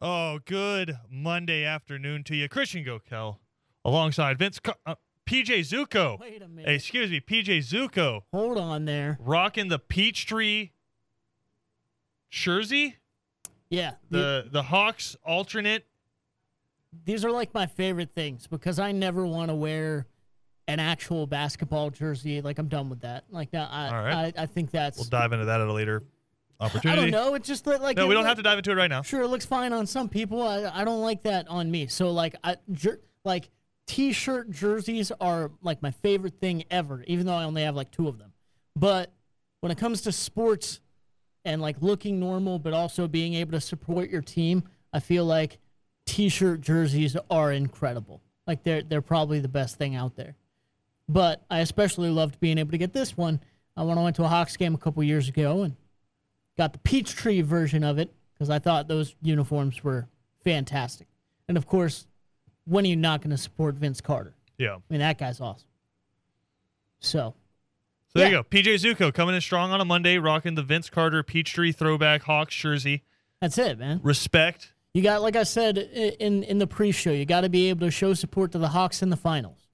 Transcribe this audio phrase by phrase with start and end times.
[0.00, 2.48] Oh, good Monday afternoon to you.
[2.48, 3.38] Christian Gokel
[3.84, 4.94] alongside Vince uh,
[5.26, 6.18] PJ Zuko.
[6.20, 6.70] Wait a minute.
[6.70, 9.18] Excuse me, PJ Zuko Hold on there.
[9.20, 10.70] rocking the Peachtree
[12.30, 12.96] jersey,
[13.70, 13.92] Yeah.
[14.10, 15.84] the the Hawks alternate.
[17.04, 20.06] these are like my favorite things because I never want to wear
[20.68, 22.40] an actual basketball jersey.
[22.40, 23.24] Like I'm done with that.
[23.30, 24.34] Like now, I All right.
[24.38, 24.96] I, I think that's.
[24.98, 26.04] We'll dive into that at a later
[26.60, 27.34] I don't know.
[27.34, 29.02] It's just that, like No, we don't look- have to dive into it right now.
[29.02, 30.42] Sure, it looks fine on some people.
[30.42, 31.86] I, I don't like that on me.
[31.86, 33.50] So like I jer- like
[33.86, 37.04] t-shirt jerseys are like my favorite thing ever.
[37.06, 38.32] Even though I only have like two of them,
[38.74, 39.12] but
[39.60, 40.80] when it comes to sports
[41.44, 45.58] and like looking normal, but also being able to support your team, I feel like
[46.06, 48.20] t-shirt jerseys are incredible.
[48.46, 50.34] Like they're they're probably the best thing out there.
[51.08, 53.40] But I especially loved being able to get this one
[53.78, 55.76] uh, when I went to a Hawks game a couple years ago and
[56.58, 60.08] got the Peachtree version of it because I thought those uniforms were
[60.44, 61.06] fantastic.
[61.48, 62.06] And of course,
[62.66, 64.34] when are you not going to support Vince Carter?
[64.58, 64.74] Yeah.
[64.74, 65.68] I mean, that guy's awesome.
[67.00, 67.34] So,
[68.12, 68.38] So there Yeah.
[68.38, 68.48] you go.
[68.48, 72.54] PJ Zuko coming in strong on a Monday, rocking the Vince Carter Peachtree throwback Hawks
[72.54, 73.04] jersey.
[73.40, 74.00] that's it, man.
[74.02, 74.72] Respect.
[74.94, 77.90] You got, like I said in in the pre-show, you got to be able to
[77.90, 79.67] show support to the Hawks in the finals.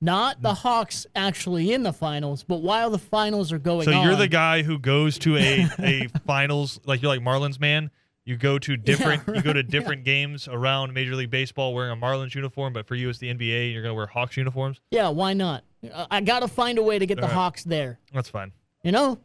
[0.00, 3.94] Not the Hawks actually in the finals, but while the finals are going on.
[3.94, 7.90] So you're the guy who goes to a, a finals like you're like Marlins man.
[8.24, 11.96] You go to different you go to different games around Major League Baseball wearing a
[11.96, 13.72] Marlins uniform, but for you it's the NBA.
[13.72, 14.80] You're gonna wear Hawks uniforms.
[14.90, 15.64] Yeah, why not?
[15.94, 17.34] I- I got to find a way to get the All right.
[17.34, 17.98] Hawks there.
[18.12, 18.52] That's fine.
[18.82, 19.18] You know?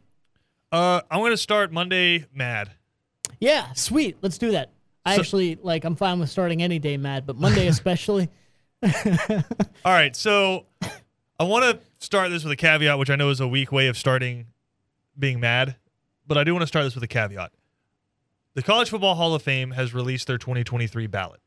[0.72, 2.72] Uh, I'm gonna start Monday mad.
[3.40, 4.16] Yeah, sweet.
[4.22, 4.72] Let's do that.
[5.04, 5.84] I So- actually like.
[5.84, 8.28] I'm fine with starting any day, mad, but Monday especially.
[9.84, 10.66] All right, so
[11.38, 13.88] I want to start this with a caveat, which I know is a weak way
[13.88, 14.46] of starting
[15.18, 15.76] being mad,
[16.26, 17.52] but I do want to start this with a caveat.
[18.54, 21.40] The College Football Hall of Fame has released their 2023 ballot.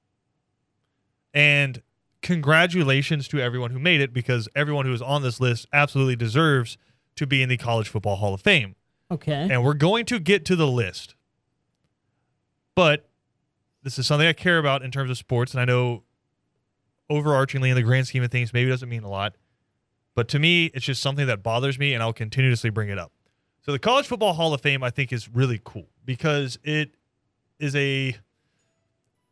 [1.33, 1.81] And
[2.21, 6.77] congratulations to everyone who made it because everyone who is on this list absolutely deserves
[7.15, 8.76] to be in the College Football Hall of Fame.
[9.11, 9.48] Okay.
[9.49, 11.15] And we're going to get to the list.
[12.76, 13.09] But
[13.83, 15.53] this is something I care about in terms of sports.
[15.53, 16.03] And I know
[17.09, 19.36] overarchingly in the grand scheme of things, maybe it doesn't mean a lot.
[20.15, 23.11] But to me, it's just something that bothers me and I'll continuously bring it up.
[23.61, 26.95] So the College Football Hall of Fame, I think, is really cool because it
[27.59, 28.15] is a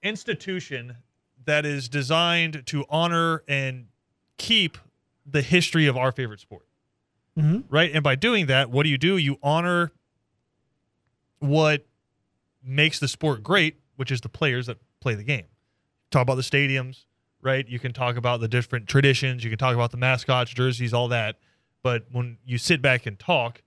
[0.04, 0.98] institution
[1.46, 3.88] that is designed to honor and
[4.38, 4.78] keep
[5.26, 6.68] the history of our favorite sport
[7.38, 7.92] hmm right?
[7.94, 9.16] And by doing that, what do you do?
[9.16, 9.92] You honor
[11.40, 11.86] what
[12.64, 15.46] makes the sport great, which is the players that play the game.
[16.10, 17.06] Talk about the stadiums,
[17.48, 17.66] right?
[17.66, 21.08] You can talk about the different traditions, you can talk about the mascots, jerseys, all
[21.08, 21.38] that.
[21.82, 23.64] But when you sit back and talk,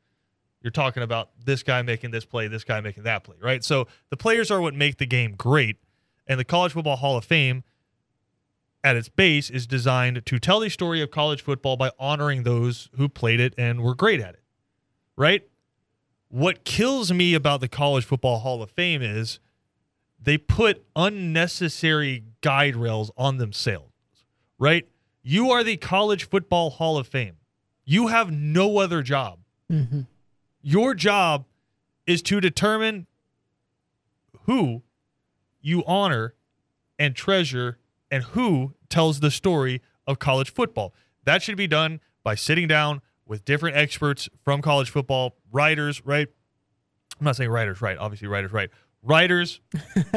[0.60, 3.64] you're talking about this guy making this play, this guy making that play, right?
[3.64, 5.78] So the players are what make the game great.
[6.26, 7.64] And the College Football Hall of Fame
[8.84, 12.90] at its base is designed to tell the story of college football by honoring those
[12.98, 14.42] who played it and were great at it.
[15.16, 15.48] Right?
[16.28, 19.40] What kills me about the College Football Hall of Fame is
[20.22, 23.86] they put unnecessary guide rails on themselves.
[24.58, 24.86] Right?
[25.22, 27.36] You are the College Football Hall of Fame.
[27.84, 29.38] You have no other job.
[29.68, 30.00] hmm
[30.62, 31.46] Your job
[32.06, 33.06] is to determine
[34.46, 34.82] who
[35.60, 36.34] you honor
[36.98, 37.78] and treasure
[38.10, 40.94] and who tells the story of college football.
[41.24, 46.28] That should be done by sitting down with different experts from college football, writers, right?
[47.18, 47.96] I'm not saying writers, right?
[47.98, 48.70] Obviously, writers, right?
[49.02, 49.60] Writers,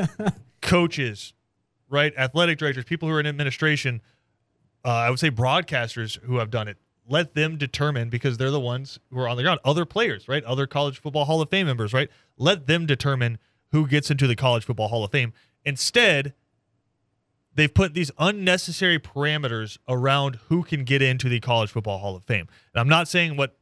[0.62, 1.34] coaches,
[1.90, 2.14] right?
[2.18, 4.02] Athletic directors, people who are in administration.
[4.86, 6.78] Uh, I would say broadcasters who have done it.
[7.08, 9.60] Let them determine because they're the ones who are on the ground.
[9.66, 10.44] Other players, right?
[10.44, 12.10] Other College Football Hall of Fame members, right?
[12.38, 13.40] Let them determine
[13.72, 15.34] who gets into the College Football Hall of Fame.
[15.66, 16.34] Instead,
[17.56, 22.24] they've put these unnecessary parameters around who can get into the College Football Hall of
[22.24, 22.48] Fame.
[22.74, 23.58] And I'm not saying what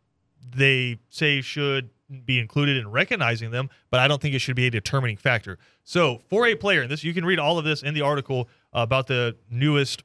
[0.55, 1.89] they say should
[2.25, 5.57] be included in recognizing them, but I don't think it should be a determining factor.
[5.83, 8.49] So, for a player, and this you can read all of this in the article
[8.73, 10.03] about the newest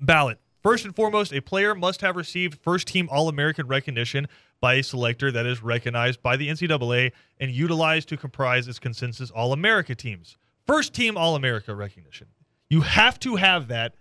[0.00, 0.38] ballot.
[0.62, 4.26] First and foremost, a player must have received first team All American recognition
[4.60, 9.30] by a selector that is recognized by the NCAA and utilized to comprise its consensus
[9.30, 10.36] All America teams.
[10.66, 12.28] First team All America recognition.
[12.68, 13.94] You have to have that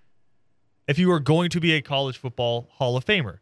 [0.88, 3.40] if you are going to be a college football Hall of Famer.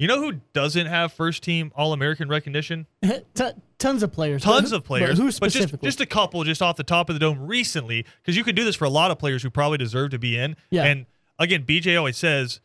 [0.00, 2.86] You know who doesn't have first team All American recognition?
[3.02, 4.42] T- tons of players.
[4.42, 5.86] Tons But- of players, But who but just specifically?
[5.86, 8.64] just a couple, just off the top of the dome recently, because you could do
[8.64, 10.56] this for a lot of players who probably deserve to be in.
[10.70, 10.84] Yeah.
[10.84, 11.04] And
[11.38, 12.60] again, BJ always says,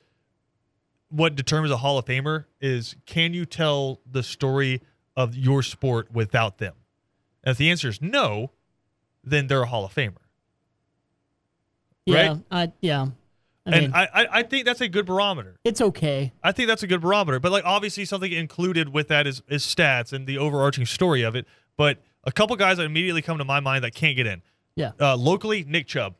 [1.09, 4.81] what determines a Hall of Famer is can you tell the story
[5.17, 6.73] of your sport without them?
[7.43, 8.51] And if the answer is no,
[9.25, 10.15] then they're a Hall of Famer.
[12.05, 12.37] Yeah, Right?
[12.49, 13.07] I yeah.
[13.67, 15.57] I and I, I, I think that's a good barometer.
[15.63, 16.33] it's okay.
[16.43, 17.39] I think that's a good barometer.
[17.39, 21.35] But like obviously something included with that is, is stats and the overarching story of
[21.35, 21.47] it.
[21.77, 24.41] But a couple guys that immediately come to my mind that can't get in.
[24.75, 24.91] Yeah.
[24.99, 26.15] Uh, locally, Nick Chubb.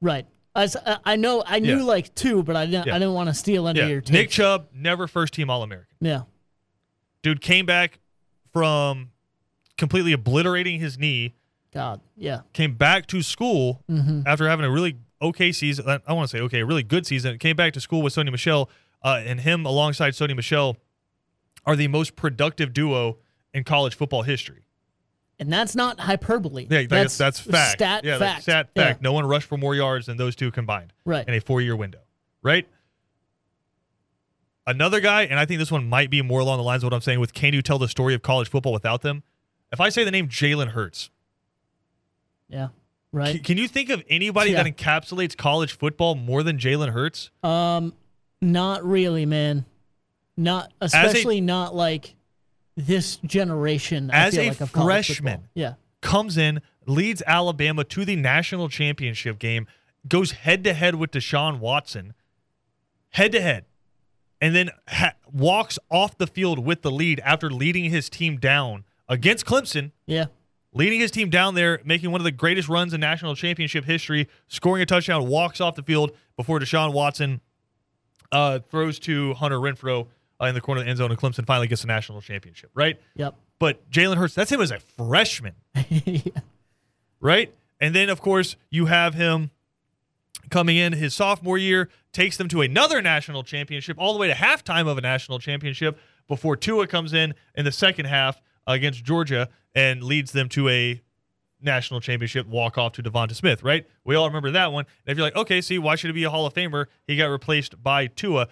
[0.00, 0.26] Right.
[0.54, 0.68] I,
[1.04, 1.82] I know I knew Yeah.
[1.84, 2.96] like two, but I didn't Yeah.
[2.96, 3.84] I didn't want to steal any Yeah.
[3.86, 4.10] of your takes.
[4.12, 5.94] Nick Chubb, never first team All American.
[6.00, 6.22] Yeah.
[7.22, 7.98] Dude came back
[8.52, 9.10] from
[9.76, 11.34] completely obliterating his knee,
[11.72, 12.00] God.
[12.16, 12.40] Yeah.
[12.52, 14.22] came back to school Mm-hmm.
[14.26, 16.00] after having a really okay season.
[16.06, 17.38] I want to say okay, really good season.
[17.38, 18.68] Came back to school with Sony Michel,
[19.02, 20.76] uh, and him alongside Sony Michel
[21.66, 23.18] are the most productive duo
[23.52, 24.64] in college football history.
[25.40, 26.66] And that's not hyperbole.
[26.68, 27.78] Yeah, that's that's, fact.
[27.78, 28.20] Stat yeah, fact.
[28.20, 28.82] That's stat Yeah.
[28.84, 29.02] fact.
[29.02, 31.26] No one rushed for more yards than those two combined Right.
[31.28, 32.00] in a four-year window.
[32.42, 32.66] Right.
[34.66, 36.94] Another guy, and I think this one might be more along the lines of what
[36.94, 39.22] I'm saying with can you tell the story of college football without them?
[39.72, 41.10] If I say the name Jalen Hurts,
[42.48, 42.68] Yeah.
[43.12, 43.42] C- Right.
[43.44, 44.62] can you think of anybody Yeah.
[44.62, 47.30] that encapsulates college football more than Jalen Hurts?
[47.42, 47.94] Um,
[48.40, 49.64] not really, man.
[50.36, 52.14] Not especially not like
[52.76, 54.10] this generation.
[54.12, 55.48] I As feel a like, freshman.
[55.54, 55.74] Yeah.
[56.00, 59.66] comes in, leads Alabama to the national championship game,
[60.06, 62.14] goes head to head with Deshaun Watson,
[63.10, 63.64] head to head,
[64.40, 68.84] and then ha- walks off the field with the lead after leading his team down
[69.08, 70.26] against Clemson, Yeah.
[70.78, 74.28] Leading his team down there, making one of the greatest runs in national championship history,
[74.46, 77.40] scoring a touchdown, walks off the field before Deshaun Watson
[78.30, 80.06] uh, throws to Hunter Renfrow
[80.40, 82.70] uh, in the corner of the end zone, and Clemson finally gets the national championship,
[82.74, 82.96] right?
[83.16, 83.34] Yep.
[83.58, 85.54] But Jalen Hurts, that's him as a freshman
[85.88, 86.20] yeah.
[87.20, 87.52] right?
[87.80, 89.50] And then, of course, you have him
[90.48, 94.34] coming in his sophomore year, takes them to another national championship, all the way to
[94.34, 95.98] halftime of a national championship
[96.28, 101.02] before Tua comes in in the second half against Georgia and leads them to a
[101.60, 103.86] national championship walk off to Devonta Smith, right?
[104.04, 104.86] We all remember that one.
[105.06, 106.86] And if you're like, okay, see, why should he be a Hall of Famer?
[107.06, 108.48] He got replaced by Tua.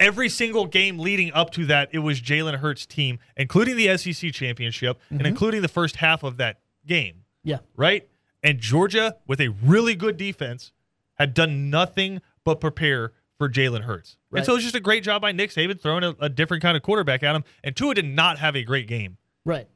[0.00, 4.32] Every single game leading up to that, it was Jalen Hurts' team, including the SEC
[4.32, 5.26] championship and mm-hmm.
[5.26, 7.58] including the first half of that game Yeah.
[7.76, 8.08] right?
[8.42, 10.72] And Georgia, with a really good defense,
[11.14, 14.16] had done nothing but prepare for Jalen Hurts.
[14.32, 16.62] And so it was just a great job by Nick Saban throwing a, a different
[16.62, 17.44] kind of quarterback at him.
[17.62, 19.68] And Tua did not have a great game Right.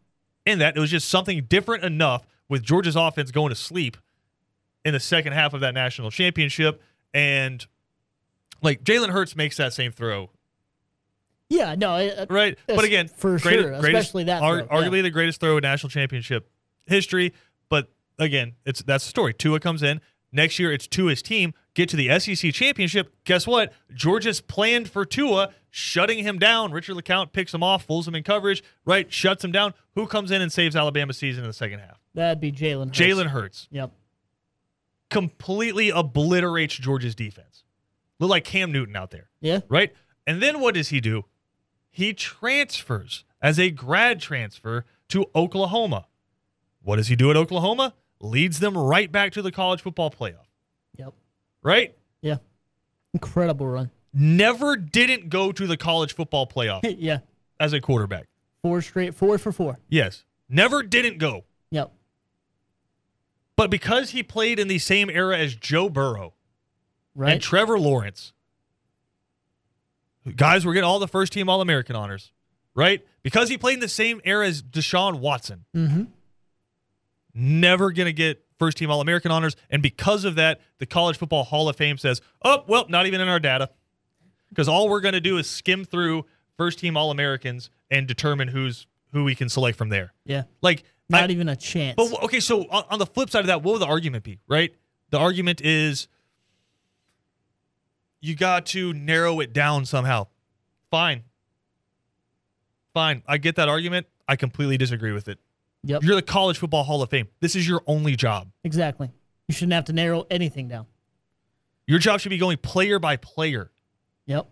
[0.48, 0.76] In that.
[0.76, 3.96] It was just something different enough with Georgia's offense going to sleep
[4.84, 6.82] in the second half of that national championship.
[7.12, 7.66] And
[8.62, 10.30] like Jalen Hurts makes that same throw
[11.50, 11.74] Yeah.
[11.76, 11.96] No.
[11.96, 12.58] It, uh, right?
[12.66, 14.88] But again, for greatest- sure, greatest- especially that ar- throw, yeah.
[14.88, 16.48] arguably the greatest throw in national championship
[16.86, 17.32] history.
[17.68, 19.34] But again, it's that's the story.
[19.34, 20.00] Tua comes in
[20.32, 20.72] next year.
[20.72, 23.14] It's Tua's team get to the SEC championship.
[23.24, 23.72] Guess what?
[23.94, 26.72] Georgia's planned for Tua, shutting him down.
[26.72, 28.62] Richard LeCounte picks him off, fools him in coverage.
[28.84, 29.74] Right, shuts him down.
[29.94, 32.00] Who comes in and saves Alabama's season in the second half?
[32.14, 32.86] That'd be Jalen.
[32.88, 32.98] Hurts.
[32.98, 33.92] Jalen Hurts Yep.
[35.10, 37.62] completely obliterates Georgia's defense.
[38.18, 39.60] Look like Cam Newton out there Yeah.
[39.68, 39.92] right?
[40.26, 41.26] And then what does he do?
[41.90, 46.06] He transfers as a grad transfer to Oklahoma.
[46.82, 47.94] What does he do at Oklahoma?
[48.20, 50.47] Leads them right back to the college football playoff.
[51.62, 51.94] Right?
[52.22, 52.36] Yeah.
[53.14, 53.90] Incredible run.
[54.12, 57.18] Never didn't go to the college football playoff yeah.
[57.60, 58.26] as a quarterback.
[58.62, 59.14] Four straight.
[59.14, 59.78] Four for four.
[59.88, 60.24] Yes.
[60.48, 61.44] Never didn't go.
[61.70, 61.92] Yep.
[63.56, 66.34] But because he played in the same era as Joe Burrow
[67.14, 67.32] Right.
[67.32, 68.32] and Trevor Lawrence,
[70.36, 72.32] guys were getting all the first team All American honors,
[72.74, 73.04] right?
[73.22, 75.64] Because he played in the same era as Deshaun Watson.
[75.74, 76.04] mm-hmm.
[77.34, 79.56] never going to get first team All American honors.
[79.70, 83.20] And because of that, the College Football Hall of Fame says, oh, well, not even
[83.20, 83.70] in our data.
[84.48, 86.24] Because all we're going to do is skim through
[86.56, 90.12] first team All Americans and determine who's who we can select from there.
[90.24, 90.42] Yeah.
[90.60, 91.94] Like, Not I- even a chance.
[91.96, 94.38] but okay, so on, on the flip side of that, what would the argument be,
[94.48, 94.74] right?
[95.10, 96.08] The argument is
[98.20, 100.26] you got to narrow it down somehow.
[100.90, 101.22] Fine.
[102.94, 103.22] Fine.
[103.26, 104.06] I get that argument.
[104.26, 105.38] I completely disagree with it.
[105.88, 106.02] Yep.
[106.02, 107.28] You're the College Football Hall of Fame.
[107.40, 108.48] This is your only job.
[108.64, 109.10] Exactly.
[109.46, 110.86] You shouldn't have to narrow anything down.
[111.86, 113.70] Your job should be going player by player.
[114.26, 114.48] Yep.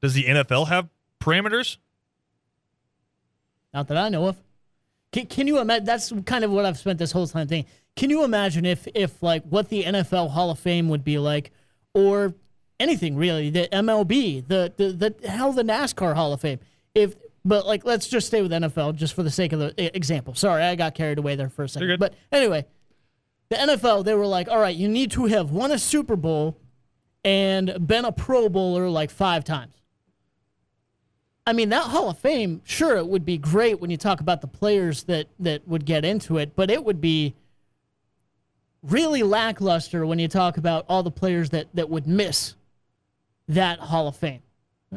[0.00, 0.88] Does the NFL have
[1.20, 1.76] parameters?
[3.72, 4.36] Not that I know of.
[5.12, 5.84] Can, can you imagine?
[5.84, 7.70] That's kind of what I've spent this whole time thinking.
[7.94, 11.52] Can you imagine if, if like, what the NFL Hall of Fame would be like,
[11.94, 12.34] or
[12.80, 16.58] anything really, the MLB, the the, the hell, the NASCAR Hall of Fame.
[16.94, 20.34] If, but like, let's just stay with NFL just for the sake of the example.
[20.34, 21.98] Sorry, I got carried away there for a second.
[21.98, 22.66] But anyway,
[23.48, 26.56] the NFL, they were like, all right, you need to have won a Super Bowl
[27.24, 29.74] and been a Pro Bowler like five times.
[31.46, 34.40] I mean, that Hall of Fame, sure, it would be great when you talk about
[34.40, 37.34] the players that that would get into it, but it would be
[38.82, 42.54] really lackluster when you talk about all the players that, that would miss
[43.48, 44.42] that Hall of Fame.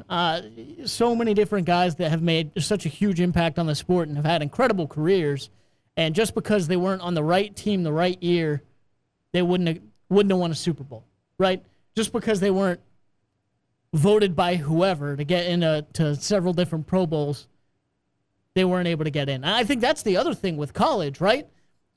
[0.09, 0.41] Uh,
[0.85, 4.17] so many different guys that have made such a huge impact on the sport and
[4.17, 5.49] have had incredible careers,
[5.95, 8.61] and just because they weren't on the right team the right year,
[9.31, 11.05] they wouldn't have, wouldn't have won a Super Bowl,
[11.37, 11.63] right?
[11.95, 12.81] Just because they weren't
[13.93, 17.47] voted by whoever to get into to several different Pro Bowls,
[18.53, 19.43] they weren't able to get in.
[19.43, 21.47] And I think that's the other thing with college, right?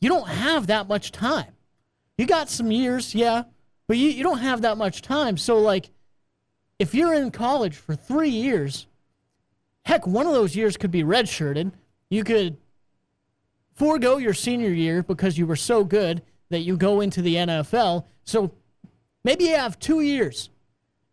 [0.00, 1.52] You don't have that much time.
[2.16, 3.44] You got some years, yeah,
[3.88, 5.36] but you, you don't have that much time.
[5.36, 5.90] So, like,
[6.78, 8.86] if you're in college for three years,
[9.84, 11.72] heck, one of those years could be redshirted.
[12.10, 12.56] You could
[13.74, 18.04] forego your senior year because you were so good that you go into the NFL.
[18.24, 18.52] So
[19.24, 20.50] maybe you have two years.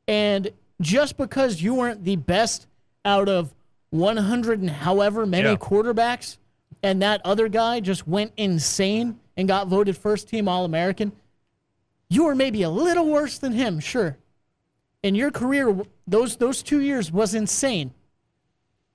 [0.07, 0.49] And
[0.81, 2.67] just because you weren't the best
[3.03, 3.53] out of
[3.91, 5.55] 100 and however many Yeah.
[5.55, 6.37] quarterbacks,
[6.83, 11.11] and that other guy just went insane and got voted first team All American,
[12.09, 14.17] you were maybe a little worse than him, sure.
[15.05, 17.93] And your career, those those two years was insane.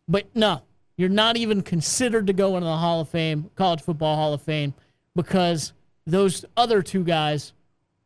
[0.09, 0.63] But no,
[0.97, 4.43] you're not even considered to go into the Hall of Fame, College Football Hall of
[4.43, 4.75] Fame,
[5.15, 5.73] because
[6.09, 7.53] those other two guys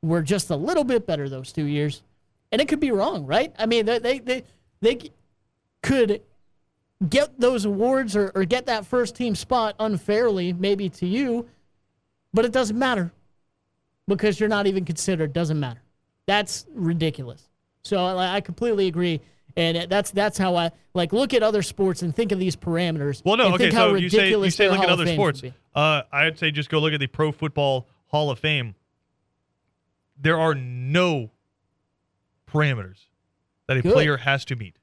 [0.03, 2.03] were just a little bit better those two years.
[2.53, 3.55] And it could be wrong, right?
[3.59, 4.45] I mean, they they they,
[4.83, 5.11] they
[5.83, 6.21] could
[7.09, 11.49] get those awards or, or get that first team spot unfairly, maybe to you,
[12.35, 13.13] but it doesn't matter
[14.07, 15.33] because you're not even considered.
[15.33, 15.81] Doesn't matter.
[16.27, 17.49] That's ridiculous.
[17.85, 19.21] So I I completely agree,
[19.57, 23.23] and that's that's how I like look at other sports and think of these parameters.
[23.25, 23.65] Well, no, okay.
[23.65, 25.43] think how So you say you ridiculous say look at Hall of other sports.
[25.75, 28.75] Uh, I'd say just go look at the Pro Football Hall of Fame.
[30.19, 31.31] There are no
[32.51, 33.07] parameters
[33.67, 33.93] that a Good.
[33.93, 34.77] player has to meet.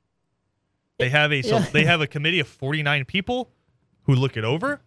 [1.00, 1.66] They have a so Yeah.
[1.72, 3.50] they have a committee of forty nine people
[4.04, 4.82] who look it over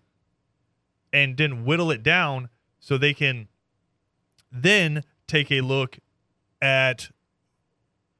[1.13, 3.49] and then whittle it down so they can
[4.53, 5.99] then take a look
[6.63, 7.11] at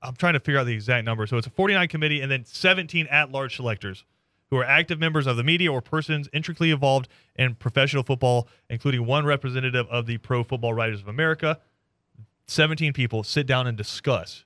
[0.05, 1.27] I'm trying to figure out the exact number.
[1.27, 4.05] So it's a 49 committee and then 17 at-large selectors
[4.51, 9.07] who are active members of the media or persons intricately involved in professional football, including
[9.07, 11.59] one representative of the Pro Football Writers of America.
[12.47, 14.45] 17 people sit down and discuss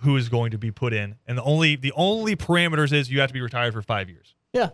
[0.00, 3.20] who is going to be put in, and the only the only parameters is you
[3.20, 4.34] have to be retired for five years.
[4.52, 4.70] Yeah,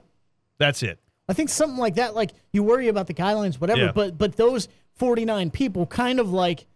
[0.59, 0.99] That's it.
[1.29, 2.17] I think something like that.
[2.17, 3.93] Like you worry about the guidelines, whatever, Yeah.
[3.93, 4.67] but but those
[4.97, 6.67] 49 people kind of like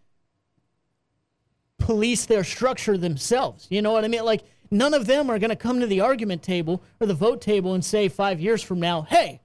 [1.79, 3.67] police their structure themselves.
[3.69, 4.25] You know what I mean?
[4.25, 7.41] Like none of them are going to come to the argument table or the vote
[7.41, 9.41] table and say five years from now, hey,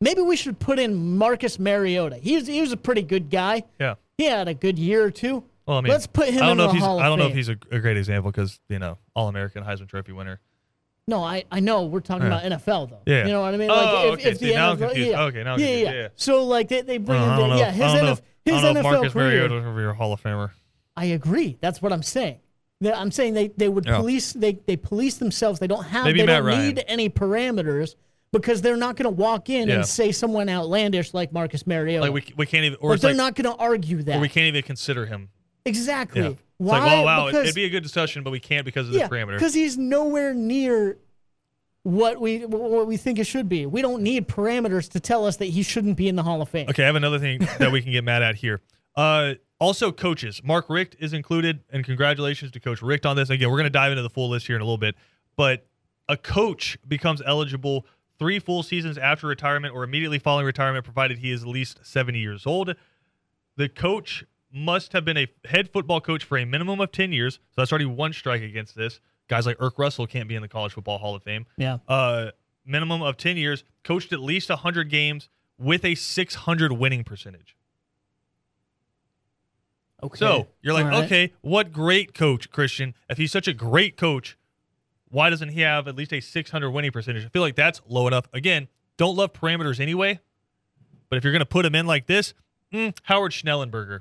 [0.00, 2.16] maybe we should put in Marcus Mariota.
[2.16, 3.64] He's he was a pretty good guy.
[3.78, 3.94] Yeah.
[4.18, 5.44] He had a good year or two.
[5.66, 6.82] Well, I mean, Let's put him I don't in know the if he's.
[6.82, 9.28] Hall of I don't know if he's a, a great example because you know All
[9.28, 10.40] American Heisman Trophy winner.
[11.06, 12.40] No, I, I know we're talking Yeah.
[12.46, 13.00] about NFL though.
[13.06, 13.26] Yeah.
[13.26, 13.70] You know what I mean?
[13.70, 14.30] Oh, Like if, okay.
[14.30, 15.10] if the See, now I'm NFL, confused.
[15.10, 15.92] yeah, Okay, now I'm yeah, confused.
[15.92, 16.08] yeah, Yeah.
[16.16, 17.56] So like they, they bring Uh, him to, know.
[17.56, 19.28] yeah his I don't know NF, if- his I don't know if NFL Marcus career.
[19.48, 20.50] Mariota is your Hall of Famer.
[21.00, 21.56] I agree.
[21.60, 22.38] That's what I'm saying.
[22.82, 23.96] That- I'm saying they, they would Yeah.
[23.98, 25.58] police they, they police themselves.
[25.60, 26.66] They don't have Maybe they Matt don't Ryan.
[26.66, 27.94] need any parameters
[28.32, 29.76] because they're not going to walk in Yeah.
[29.76, 32.02] and say someone outlandish like Marcus Mariota.
[32.04, 34.16] Like we, we can't even, or it's they're like, not going to argue that.
[34.16, 35.28] or we can't even consider him.
[35.64, 36.20] exactly.
[36.22, 36.28] Yeah.
[36.28, 36.78] It's Why?
[36.78, 38.98] like, well, wow, because, it'd be a good discussion, but we can't because of the
[39.00, 39.32] yeah, parameter.
[39.38, 40.98] because he's nowhere near
[41.84, 43.64] what we what we think it should be.
[43.64, 46.50] We don't need parameters to tell us that he shouldn't be in the Hall of
[46.50, 46.68] Fame.
[46.68, 48.60] Okay, I have another thing that we can get mad at here.
[48.94, 50.40] Uh, also, coaches.
[50.42, 53.30] Mark Richt is included, and congratulations to Coach Richt on this.
[53.30, 54.94] Again, we're going to dive into the full list here in a little bit,
[55.36, 55.66] but
[56.08, 57.86] a coach becomes eligible
[58.18, 62.18] three full seasons after retirement or immediately following retirement, provided he is at least 70
[62.18, 62.74] years old.
[63.56, 67.34] The coach must have been a head football coach for a minimum of 10 years.
[67.34, 69.00] So that's already one strike against this.
[69.28, 71.78] Guys like Erk Russell can't be in the College Football Hall of Fame Yeah.
[71.86, 72.32] uh,
[72.66, 77.54] minimum of 10 years, coached at least 100 games with a 600 winning percentage.
[80.02, 80.18] Okay.
[80.18, 81.04] So you're like, right.
[81.04, 82.94] okay, what great coach, Christian.
[83.08, 84.36] If he's such a great coach,
[85.08, 87.24] why doesn't he have at least a 600 winning percentage?
[87.24, 88.26] I feel like that's low enough.
[88.32, 90.20] Again, don't love parameters anyway.
[91.08, 92.34] But if you're going to put him in like this,
[92.72, 94.00] mm, Howard Schnellenberger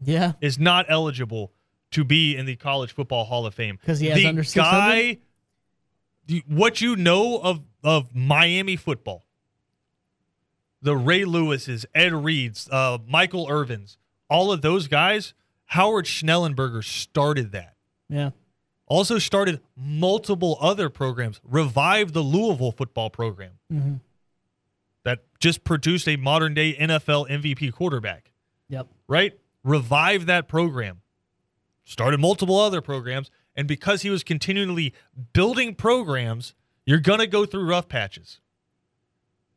[0.00, 0.32] Yeah.
[0.40, 1.52] is not eligible
[1.90, 4.70] to be in the College Football Hall of Fame 'Cause he has the under 600?
[4.78, 5.18] guy.
[6.26, 9.24] the- What you know of of Miami football,
[10.82, 13.96] the Ray Lewis's, Ed Reeds, uh, Michael Irvins,
[14.28, 15.34] all of those guys.
[15.66, 17.74] Howard Schnellenberger started that.
[18.08, 18.30] Yeah.
[18.86, 21.40] Also started multiple other programs.
[21.42, 24.00] Revived the Louisville football program Mhm.
[25.02, 28.30] that just produced a modern day NFL MVP quarterback
[28.68, 28.86] Yep.
[29.08, 29.38] right?
[29.64, 31.02] Revived that program,
[31.84, 34.94] started multiple other programs, and because he was continually
[35.32, 36.54] building programs,
[36.84, 38.38] you're going to go through rough patches.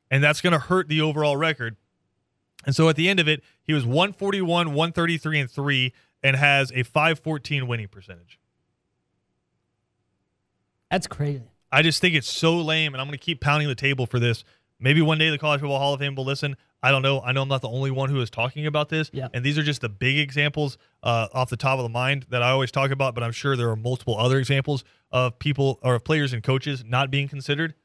[0.10, 1.78] And that's going to hurt the overall record.
[2.66, 6.72] And so at the end of it, he was 141, 133, and 3, and has
[6.74, 8.40] a 514 winning percentage.
[10.92, 11.44] That's crazy.
[11.72, 14.20] I just think it's so lame, and I'm going to keep pounding the table for
[14.20, 14.44] this.
[14.80, 16.56] Maybe one day the College Football Hall of Fame will listen.
[16.82, 17.22] I don't know.
[17.22, 19.10] I know I'm not the only one who is talking about this.
[19.14, 19.28] Yeah.
[19.34, 22.42] And these are just the big examples uh, off the top of the mind that
[22.42, 25.96] I always talk about, but I'm sure there are multiple other examples of people or
[25.96, 27.76] of players and coaches not being considered.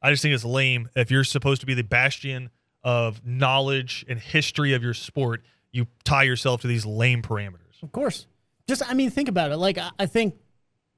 [0.00, 2.50] I just think it's lame if you're supposed to be the bastion
[2.84, 5.42] of knowledge and history of your sport,
[5.72, 7.82] you tie yourself to these lame parameters.
[7.82, 8.26] Of course.
[8.68, 9.56] Just, I mean, think about it.
[9.56, 10.34] Like, I, I think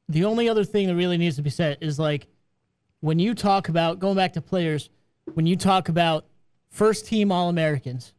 [0.09, 2.27] the only other thing that really needs to be said is like
[3.01, 4.91] when you talk about going back to players,
[5.35, 6.25] when you talk about
[6.71, 8.13] first team All Americans,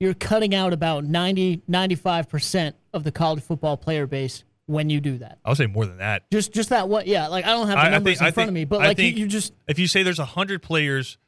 [0.00, 5.18] you're cutting out about 90, 95% of the college football player base when you do
[5.18, 5.38] that.
[5.44, 6.30] I'll say more than that.
[6.30, 8.26] Just just that what yeah, like I don't have the I- I numbers think- in
[8.26, 10.62] I front of me, but I like you, you just If you say there's 100
[10.62, 11.18] players,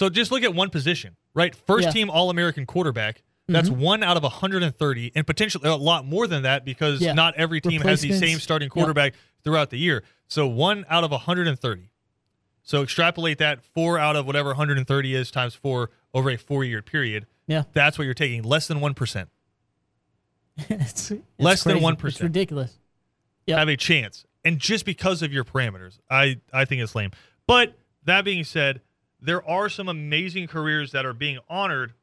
[0.00, 1.54] so just look at one position, right?
[1.54, 1.88] First Yeah.
[1.90, 1.94] Mm-hmm.
[1.98, 3.22] team All American quarterback.
[3.48, 7.12] That's one out of 130, and potentially a lot more than that because Yeah.
[7.12, 8.72] not every team has the same starting Yep.
[8.72, 9.14] quarterback
[9.44, 10.02] throughout the year.
[10.26, 11.90] So one out of 130.
[12.62, 16.80] So extrapolate that four out of whatever 130 is times four over a four year
[16.80, 17.26] period.
[17.46, 17.64] yeah.
[17.74, 19.26] That's what you're taking, less than 1%.
[20.70, 22.04] it's, it's Less than 1%.
[22.06, 22.78] It's ridiculous.
[23.46, 23.58] Yep.
[23.58, 24.24] have a chance.
[24.46, 27.10] And just because of your parameters, I, I think it's lame.
[27.46, 28.80] But that being said,
[29.22, 31.94] there are some amazing careers that are being honored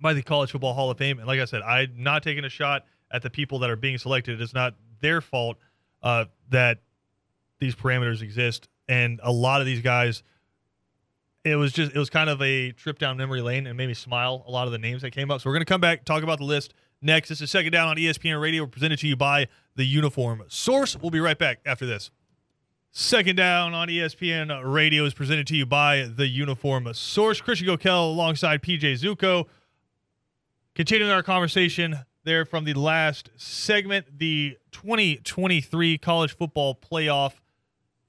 [0.00, 1.18] by the College Football Hall of Fame.
[1.18, 3.98] And like I said, I'm not taking a shot at the people that are being
[3.98, 4.40] selected.
[4.40, 5.58] It's not their fault
[6.02, 6.78] uh, that
[7.58, 8.68] these parameters exist.
[8.88, 10.22] And a lot of these guys,
[11.44, 13.94] it was just, it was kind of a trip down memory lane and made me
[13.94, 15.40] smile a lot of the names that came up.
[15.40, 17.28] So we're going to come back, talk about the list next.
[17.28, 20.96] This is Second Down on ESPN Radio, presented to you by the Uniform Source.
[20.96, 22.10] We'll be right back after this.
[22.90, 27.40] Second Down on ESPN Radio is presented to you by the Uniform Source.
[27.40, 29.46] Christian Gokel alongside PJ Zuko.
[30.74, 37.34] Continuing our conversation there from the last segment, the 2023 college football playoff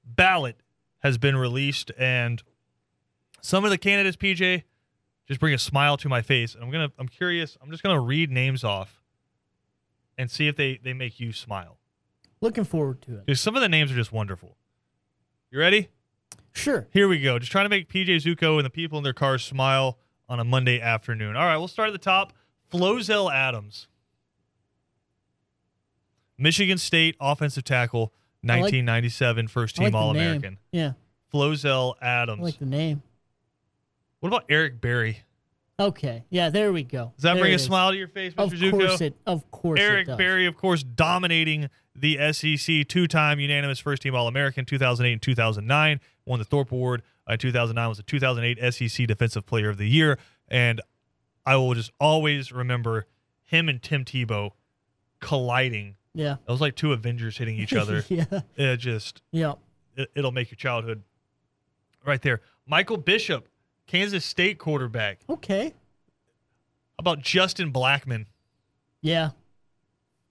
[0.04, 0.56] ballot
[1.00, 2.42] has been released, and
[3.40, 4.64] some of the candidates, PJ,
[5.26, 6.54] just bring a smile to my face.
[6.54, 7.56] And I'm gonna, I'm curious.
[7.62, 9.00] I'm just gonna read names off
[10.18, 11.78] and see if they they make you smile.
[12.40, 13.26] Looking forward to it.
[13.26, 14.56] Because some of the names are just wonderful.
[15.50, 15.88] You ready?
[16.52, 16.86] Sure.
[16.92, 17.38] Here we go.
[17.38, 20.44] Just trying to make PJ Zuko and the people in their cars smile on a
[20.44, 21.36] Monday afternoon.
[21.36, 22.32] All right, we'll start at the top.
[22.72, 23.88] Flozell Adams,
[26.38, 28.12] Michigan State offensive tackle,
[28.44, 30.58] like- 1997 first I like team All American.
[30.70, 30.92] Yeah.
[31.32, 32.40] Flozell I Adams.
[32.42, 33.02] like the name.
[34.20, 35.22] what about Eric Berry?
[35.80, 36.24] Okay.
[36.30, 37.12] Yeah, there we go.
[37.16, 37.64] Does that There bring a is.
[37.64, 38.38] smile to your face, Mr.
[38.44, 38.70] Of Zuko?
[38.86, 39.16] course it.
[39.26, 40.18] Of course Eric it does.
[40.18, 46.00] Berry, of course, dominating the SEC, two-time unanimous first-team All-American, 2008 and 2009.
[46.24, 47.02] Won the Thorpe Award.
[47.26, 50.80] Uh, 2009 was the 2008 SEC Defensive Player of the Year, and
[51.46, 53.06] I will just always remember
[53.44, 54.50] him and Tim Tebow
[55.20, 55.96] colliding.
[56.14, 56.34] Yeah.
[56.46, 58.04] It was like two Avengers hitting each other.
[58.08, 58.24] yeah.
[58.56, 59.54] it just Yeah.
[59.96, 61.02] it, it'll make your childhood
[62.04, 62.40] right there.
[62.66, 63.48] Michael Bishop,
[63.86, 65.20] Kansas State quarterback.
[65.28, 65.66] Okay.
[65.68, 68.26] How about Justin Blackmon?
[69.02, 69.30] Yeah.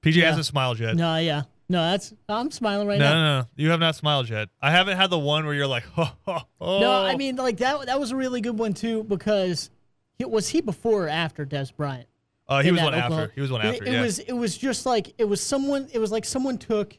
[0.01, 0.27] PJ Yeah.
[0.27, 0.95] hasn't smiled yet.
[0.95, 1.43] No, yeah.
[1.69, 3.13] No, that's I'm smiling right no, now.
[3.13, 3.47] no, no.
[3.55, 4.49] You have not smiled yet.
[4.61, 6.79] I haven't had the one where you're like, oh, oh, oh.
[6.79, 9.69] No, I mean like that that was a really good one too because
[10.17, 12.07] it was he before or after Dez Bryant?
[12.47, 13.33] uh, he was one Oklahoma- after.
[13.35, 13.83] He was one after.
[13.83, 14.01] It, yeah.
[14.01, 16.97] was it was just like it was someone it was like someone took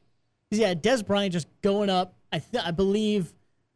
[0.50, 3.33] yeah, Dez Bryant just going up, I th- I believe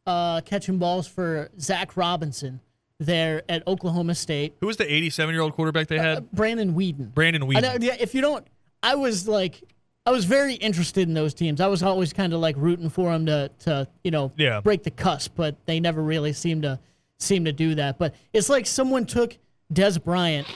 [0.06, 2.60] uh, catching balls for Zach Robinson
[2.98, 4.54] there at Oklahoma State.
[4.60, 6.30] Who was the 87 year old quarterback they had?
[6.32, 7.12] Brandon Weeden.
[7.14, 7.82] Brandon Weeden.
[7.82, 8.46] yeah, if you don't,
[8.82, 9.62] I was like,
[10.06, 11.60] I was very interested in those teams.
[11.60, 14.60] I was always kind of like rooting for them to, to you know, Yeah.
[14.60, 16.78] break the cusp, but they never really seemed to
[17.18, 17.98] seem to do that.
[17.98, 19.38] But it's like someone took
[19.72, 20.46] Dez Bryant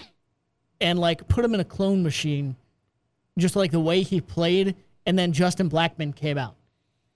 [0.81, 2.57] and like put him in a clone machine,
[3.39, 6.55] just like the way he played, and then Justin Blackmon came out.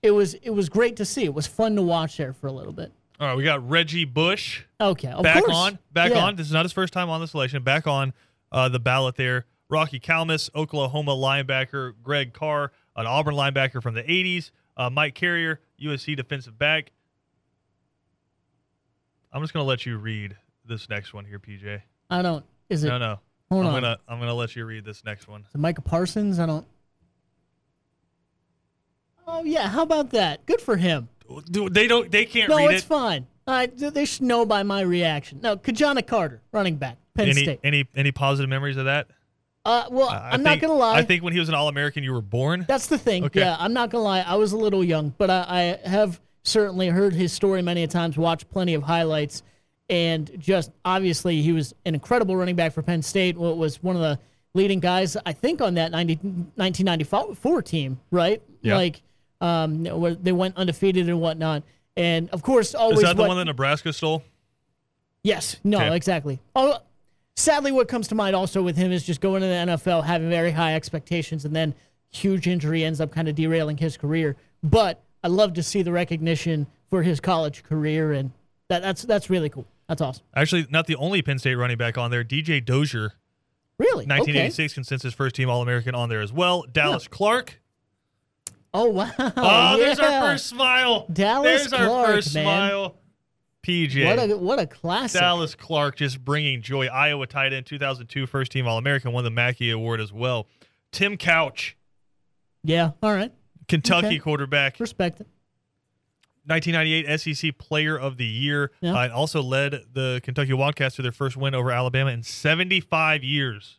[0.02, 1.24] It was it was great to see.
[1.24, 2.90] It was fun to watch there for a little bit.
[3.20, 5.54] All right, we got Reggie Bush Okay, of back course.
[5.54, 5.78] on.
[5.92, 6.24] Back Yeah.
[6.24, 6.34] on.
[6.36, 7.62] This is not his first time on the selection.
[7.62, 8.12] Back on
[8.50, 9.44] uh, the ballot there.
[9.72, 11.94] Rocky Calmus, Oklahoma linebacker.
[12.02, 14.50] Greg Carr, an Auburn linebacker from the 80s.
[14.76, 16.92] Uh, Mike Carrier, USC defensive back.
[19.32, 21.80] I'm just going to let you read this next one here, PJ.
[22.10, 22.44] I don't.
[22.68, 22.88] Is it?
[22.88, 23.18] No, no.
[23.50, 23.82] Hold I'm on.
[23.82, 25.42] gonna I'm gonna let you read this next one.
[25.42, 26.38] Is it Micah Parsons?
[26.38, 26.66] I don't.
[29.26, 30.46] Oh yeah, how about that?
[30.46, 31.08] Good for him.
[31.50, 32.10] They don't.
[32.10, 32.86] They can't No, it's it.
[32.86, 33.26] fine.
[33.46, 35.40] Th- they should know by my reaction.
[35.42, 37.60] No, Ki-Jana Carter, running back, Penn Any State.
[37.62, 39.08] any any positive memories of that?
[39.64, 40.96] Uh, well, I I'm not think- gonna lie.
[40.98, 42.64] I think when he was an All American, you were born.
[42.66, 43.24] That's the thing.
[43.26, 43.40] Okay.
[43.40, 44.20] Yeah, I'm not gonna lie.
[44.20, 47.86] I was a little young, but I, I have certainly heard his story many a
[47.86, 49.42] times, watched plenty of highlights,
[49.88, 53.36] and just obviously he was an incredible running back for Penn State.
[53.36, 54.18] Was one of the
[54.54, 58.42] leading guys, I think, on that 90, 1994 team, right?
[58.62, 58.76] Yeah.
[58.76, 59.02] Like
[59.40, 61.62] um, where they went undefeated and whatnot.
[61.96, 64.22] And of course, always Is that the what- one that Nebraska stole?
[65.24, 65.94] Yes, no, Okay.
[65.94, 66.40] exactly.
[66.56, 66.78] Oh,
[67.36, 70.30] sadly, what comes to mind also with him is just going to the NFL, having
[70.30, 71.74] very high expectations, and then
[72.10, 74.36] huge injury ends up kind of derailing his career.
[74.62, 78.30] But I love to see the recognition for his college career, and
[78.68, 79.66] that, that's that's really cool.
[79.88, 80.24] That's awesome.
[80.34, 82.24] Actually, not the only Penn State running back on there.
[82.24, 83.12] DJ Dozier,
[83.78, 84.04] Really?
[84.04, 84.10] Okay.
[84.18, 86.64] 1986 consensus first team All American on there as well.
[86.70, 87.60] Dallas Clark.
[88.74, 89.10] Oh wow!
[89.18, 91.06] Oh, there's our first smile.
[91.12, 92.44] Dallas There's our Clark, first man.
[92.44, 92.96] smile.
[93.66, 94.04] PJ.
[94.04, 95.20] What a what a classic.
[95.20, 96.86] Dallas Clark just bringing joy.
[96.88, 100.48] Iowa tight end, 2002 first team All American, won the Mackey Award as well.
[100.90, 101.76] Tim Couch,
[102.64, 102.90] Yeah.
[103.02, 103.32] All right.
[103.68, 104.18] Kentucky Okay.
[104.18, 105.28] quarterback, Respect it.
[106.44, 108.94] 1998 SEC Player of the Year, Yeah.
[108.94, 113.22] uh, and also led the Kentucky Wildcats to their first win over Alabama in 75
[113.22, 113.78] years.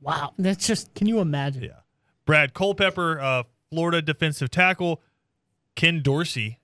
[0.00, 0.34] Wow.
[0.38, 0.94] That's just.
[0.94, 1.62] Can you imagine?
[1.62, 1.80] Yeah.
[2.26, 5.02] Brad Culpepper, uh, Florida defensive tackle.
[5.74, 6.58] Ken Dorsey,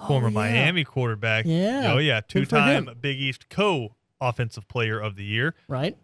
[0.00, 0.34] Oh, former Oh, yeah.
[0.34, 1.44] Miami quarterback.
[1.46, 1.92] Yeah.
[1.92, 2.20] Oh, yeah.
[2.26, 2.88] Two time.
[3.00, 5.54] Big East co offensive player of the year.
[5.68, 5.96] Right.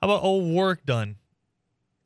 [0.00, 1.16] How about old Warrick Dunn?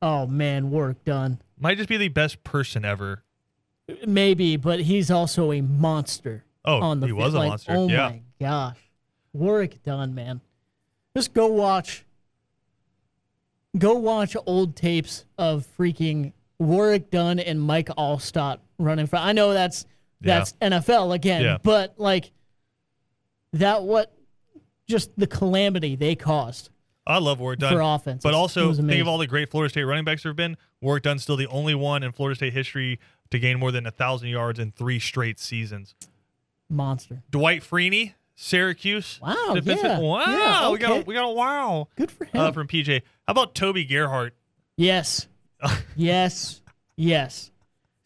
[0.03, 1.41] Oh man, Warrick Dunn.
[1.59, 3.23] Might just be the best person ever.
[4.07, 6.45] Maybe, but he's also a monster.
[6.65, 7.73] Oh, on the he was a monster.
[7.73, 8.09] Oh yeah.
[8.09, 8.79] my gosh,
[9.33, 10.41] Warrick Dunn, man.
[11.17, 12.05] Just go watch.
[13.79, 19.17] Go watch old tapes of freaking Warrick Dunn and Mike Alstott running for.
[19.17, 19.87] I know that's
[20.25, 20.39] Yeah.
[20.39, 21.59] that's NFL again, Yeah.
[21.63, 22.31] but like
[23.53, 24.13] that what
[24.89, 26.71] just the calamity they caused
[27.07, 27.73] I love Warrick Dunn.
[27.75, 28.23] for offense.
[28.23, 30.57] But also, think of all the great Florida State running backs there have been.
[30.81, 32.99] Warrick Dunn's still the only one in Florida State history
[33.31, 35.95] to gain more than a thousand yards in three straight seasons.
[36.71, 37.23] monster.
[37.31, 39.21] Dwight Freeney, Syracuse.
[39.23, 40.25] Wow, defensive- yeah, Wow.
[40.27, 42.41] yeah, We got a, we got a wow Good for him.
[42.41, 43.03] uh, from PJ.
[43.27, 44.35] How about Toby Gerhart?
[44.79, 45.29] Yes.
[45.97, 46.63] yes.
[46.97, 47.51] Yes.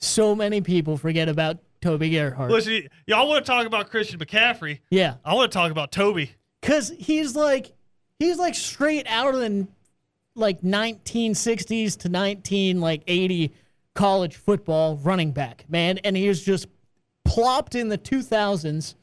[0.01, 2.51] So many people forget about Toby Gerhart.
[2.51, 4.81] Listen, y'all want to talk about Christian McCaffrey.
[4.91, 5.15] Yeah.
[5.25, 6.33] I want to talk about Toby.
[6.61, 7.73] Cause he's like
[8.19, 9.69] he's like straight out of the
[10.35, 13.53] like 1960s to 19 like 80
[13.95, 15.99] college football running back, man.
[15.99, 16.67] And he was just
[17.25, 18.95] plopped in the 2000s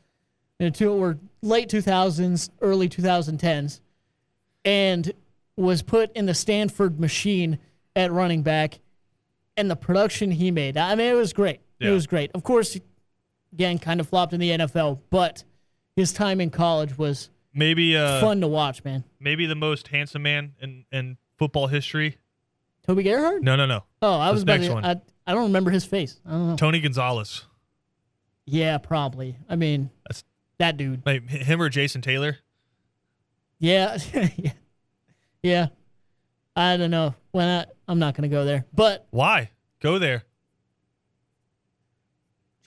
[0.59, 3.81] into or late 2000s, early 2010s,
[4.63, 5.11] and
[5.57, 7.59] was put in the Stanford machine
[7.95, 8.79] at running back.
[9.57, 11.61] And the production he made, I mean, it was great.
[11.79, 12.31] It was great.
[12.33, 12.77] Of course,
[13.53, 15.43] again, kind of flopped in the NFL, but
[15.95, 19.03] his time in college was Maybe uh, fun to watch, man.
[19.19, 22.17] maybe the most handsome man in, in football history.
[22.85, 23.41] Toby Gerhart?
[23.41, 23.83] No, no, no.
[24.01, 24.85] Oh, I was about next to, one.
[24.85, 26.19] I, I don't remember his face.
[26.25, 26.55] I don't know.
[26.57, 27.45] Tony Gonzalez.
[28.45, 29.38] Yeah, probably.
[29.49, 30.23] I mean, That's-
[30.59, 31.05] that dude.
[31.05, 32.38] Like him or Jason Taylor.
[33.57, 33.97] Yeah,
[34.35, 34.51] yeah,
[35.41, 35.67] yeah.
[36.55, 37.15] I don't know.
[37.31, 39.51] When I, I'm not gonna go there, but Why?
[39.81, 40.24] Go there.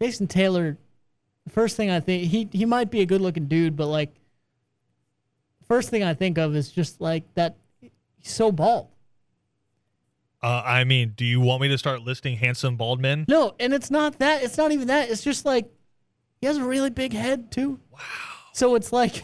[0.00, 0.78] Jason Taylor.
[1.48, 4.14] First thing I think he he might be a good looking dude, but like,
[5.66, 7.56] first thing I think of is just like that.
[7.80, 8.88] He's so bald.
[10.42, 13.24] Uh, I mean, do you want me to start listing handsome bald men?
[13.28, 14.42] No, and it's not that.
[14.42, 15.10] It's not even that.
[15.10, 15.68] It's just like
[16.40, 17.80] he has a really big head too.
[17.90, 17.98] Wow.
[18.52, 19.22] So it's like.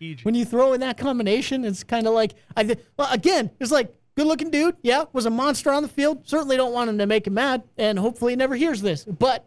[0.00, 0.24] PJ.
[0.24, 2.64] when you throw in that combination, it's kind of like I.
[2.64, 4.76] Th- well, again, it's like good looking dude.
[4.82, 6.28] Yeah, was a monster on the field.
[6.28, 9.04] Certainly don't want him to make him mad, and hopefully he never hears this.
[9.04, 9.44] But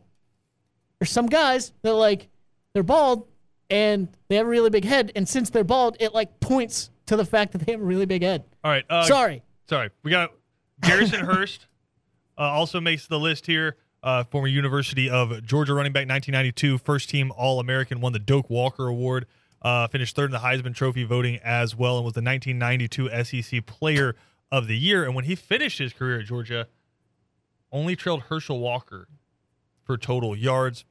[0.99, 2.29] there's some guys that like
[2.73, 3.27] they're bald
[3.69, 7.15] and they have a really big head, and since they're bald, it like points to
[7.15, 8.43] the fact that they have a really big head.
[8.63, 8.85] All right.
[8.89, 9.43] Uh, Sorry.
[9.67, 9.89] Sorry.
[10.03, 10.31] We got
[10.81, 11.67] Garrison Hearst
[12.37, 13.75] uh, also makes the list here.
[14.01, 18.49] Uh, former University of Georgia running back, 1992, first team All American, won the Doak
[18.49, 19.25] Walker Award,
[19.61, 23.65] uh, finished third in the Heisman Trophy voting as well, and was the 1992 SEC
[23.65, 24.15] Player
[24.51, 25.03] of the Year.
[25.05, 26.67] And when he finished his career at Georgia,
[27.71, 29.07] only trailed Herschel Walker
[29.83, 30.85] for total yards.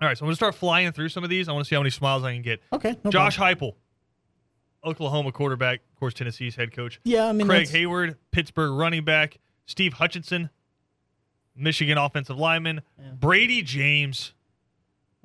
[0.00, 1.48] All right, so I'm to start flying through some of these.
[1.48, 2.60] I want to see how many smiles I can get.
[2.72, 2.96] Okay.
[3.02, 3.72] No Josh problem.
[4.84, 7.00] Heupel, Oklahoma quarterback, of course, Tennessee's head coach.
[7.04, 9.38] Yeah, I mean, Craig that's- Heyward, Pittsburgh running back.
[9.64, 10.50] Steve Hutchinson,
[11.56, 12.82] Michigan offensive lineman.
[13.18, 14.34] Bradie James,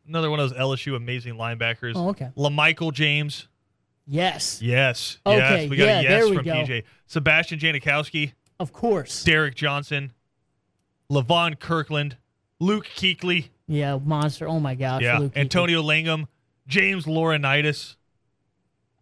[0.07, 1.93] another one of those LSU amazing linebackers.
[1.95, 2.29] Oh, okay.
[2.37, 3.47] LaMichael James.
[4.07, 5.19] Yes, Yes.
[5.25, 5.69] Okay, yes.
[5.69, 6.51] We got yeah, a yes from go.
[6.53, 6.83] PJ.
[7.05, 9.23] Sebastian Janikowski, of course.
[9.23, 10.11] Derek Johnson,
[11.11, 12.17] Levon Kirkland,
[12.59, 13.49] Luke Kuechly.
[13.67, 14.47] Yeah, monster.
[14.47, 15.01] Oh my gosh.
[15.01, 15.19] Yeah.
[15.19, 15.37] Luke Kuechly.
[15.37, 16.27] Antonio Langham,
[16.67, 17.95] James Laurinaitis.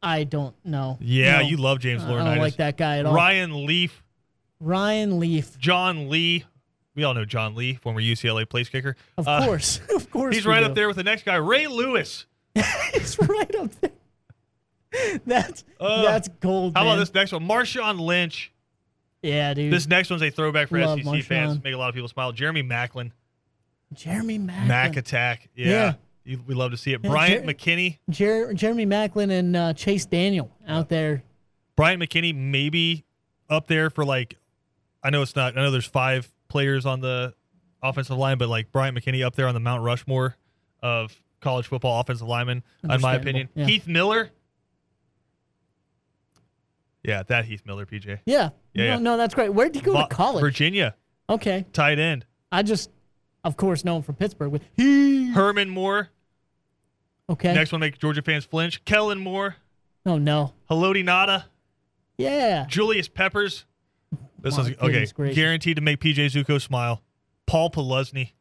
[0.01, 0.97] I don't know.
[1.01, 1.47] Yeah, No.
[1.47, 2.21] you love James Laurinaitis.
[2.21, 3.13] I don't like that guy at all.
[3.13, 4.03] Ryan Leaf,
[4.59, 5.57] Ryan Leaf.
[5.59, 6.45] John Lee.
[6.95, 8.95] We all know John Lee, former UCLA place kicker.
[9.17, 9.79] Of Uh, course.
[9.95, 10.35] of course.
[10.35, 10.65] He's right do.
[10.67, 12.25] up there with the next guy, Ray Lewis,
[12.93, 13.91] He's right up there.
[15.25, 16.75] That's Uh, that's gold.
[16.75, 17.47] How about this next one?
[17.47, 18.51] Marshawn Lynch.
[19.21, 19.71] Yeah, dude.
[19.71, 21.63] This next one's a throwback for Love SEC fans.
[21.63, 22.31] Make a lot of people smile.
[22.31, 23.11] Jeremy Maclin.
[23.93, 24.67] Jeremy Maclin.
[24.67, 25.49] Mac Attack.
[25.55, 25.67] Yeah.
[25.67, 25.93] Yeah.
[26.23, 27.01] You- We love to see it.
[27.03, 27.97] Yeah, Bryant Jer- McKinnie.
[28.09, 31.23] Jer- Jeremy Maclin and uh, Chase Daniel out there.
[31.75, 33.05] Bryant McKinnie maybe
[33.49, 34.37] up there for like
[35.03, 37.33] I know it's not I know there's five players on the
[37.81, 40.35] offensive line, but like Bryant McKinnie up there on the Mount Rushmore
[40.81, 43.49] of college football offensive linemen, in my opinion.
[43.55, 43.65] yeah.
[43.65, 44.29] Heath Miller.
[47.03, 48.19] Yeah, that Heath Miller, PJ.
[48.25, 48.49] Yeah.
[48.73, 48.97] Yeah, no, yeah.
[48.99, 49.53] no, that's great.
[49.53, 50.41] Where did he go Va- to college?
[50.41, 50.95] Virginia,
[51.29, 51.65] Okay.
[51.73, 52.25] tight end.
[52.51, 52.89] I just,
[53.43, 54.51] of course, know him from Pittsburgh.
[54.51, 55.31] With he.
[55.31, 56.09] Herman Moore.
[57.29, 57.53] Okay.
[57.53, 58.83] Next one make Georgia fans flinch.
[58.85, 59.55] Kellen Moore.
[60.05, 60.53] Oh no.
[60.69, 61.43] Haloti Ngata.
[62.17, 62.65] Yeah.
[62.67, 63.65] Julius Peppers.
[64.41, 65.05] This My is okay.
[65.13, 65.35] gracious.
[65.35, 67.03] Guaranteed to make PJ Zuko smile.
[67.45, 68.31] Paul Posluszny.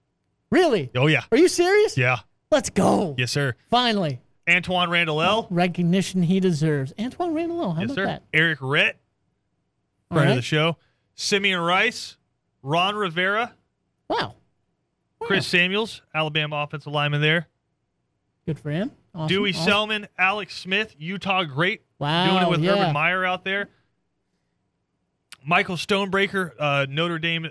[0.51, 0.91] Really?
[0.97, 1.25] Oh yeah.
[1.31, 1.99] Are you serious?
[1.99, 2.21] Yeah.
[2.51, 3.15] Let's go.
[3.19, 3.55] Yes, sir.
[3.69, 5.47] Finally, Antwaan Randle El.
[5.51, 6.93] recognition he deserves.
[6.99, 7.61] Antwaan Randle.
[7.63, 7.73] El.
[7.75, 8.07] How Yes, about sir.
[8.07, 8.23] that?
[8.33, 8.93] Eric Rett,
[10.11, 10.77] All friend of the show.
[11.15, 12.17] Simeon Rice,
[12.63, 13.55] Ron Rivera,
[14.09, 14.17] Wow.
[15.21, 15.27] Wow.
[15.27, 17.49] Chris Samuels, Alabama offensive lineman there.
[18.47, 18.93] Good for him.
[19.15, 19.29] Awesome.
[19.29, 19.67] Dewey awesome.
[19.91, 22.31] Selmon, Alex Smith, Utah great, Wow.
[22.31, 22.73] doing it with yeah.
[22.73, 23.69] Urban Meyer out there.
[25.45, 27.49] Michael Stonebreaker, uh, Notre Dame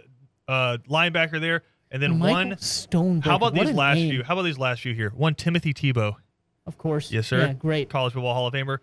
[0.47, 2.51] uh, linebacker there, and then Michael one.
[2.57, 3.23] Stoneberg.
[3.25, 4.11] How about What these last name.
[4.11, 4.23] few?
[4.23, 5.09] How about these last few here?
[5.11, 6.15] One Timothy Tebow,
[6.67, 7.11] Of course.
[7.11, 7.89] yes sir, Yeah, great.
[7.89, 8.79] College Football Hall of Famer.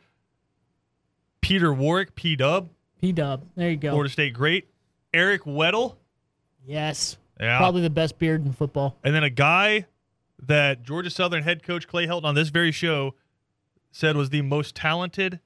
[1.40, 2.70] Peter Warrick, P Dub,
[3.00, 3.44] P Dub.
[3.54, 3.90] There you go.
[3.90, 4.66] Florida State great.
[5.12, 5.96] Eric Weddle,
[6.66, 7.18] Yes.
[7.38, 8.96] yeah, Probably the best beard in football.
[9.04, 9.86] And then a guy
[10.42, 13.14] that Georgia Southern head coach Clay Helton on this very show
[13.92, 15.38] said was the most talented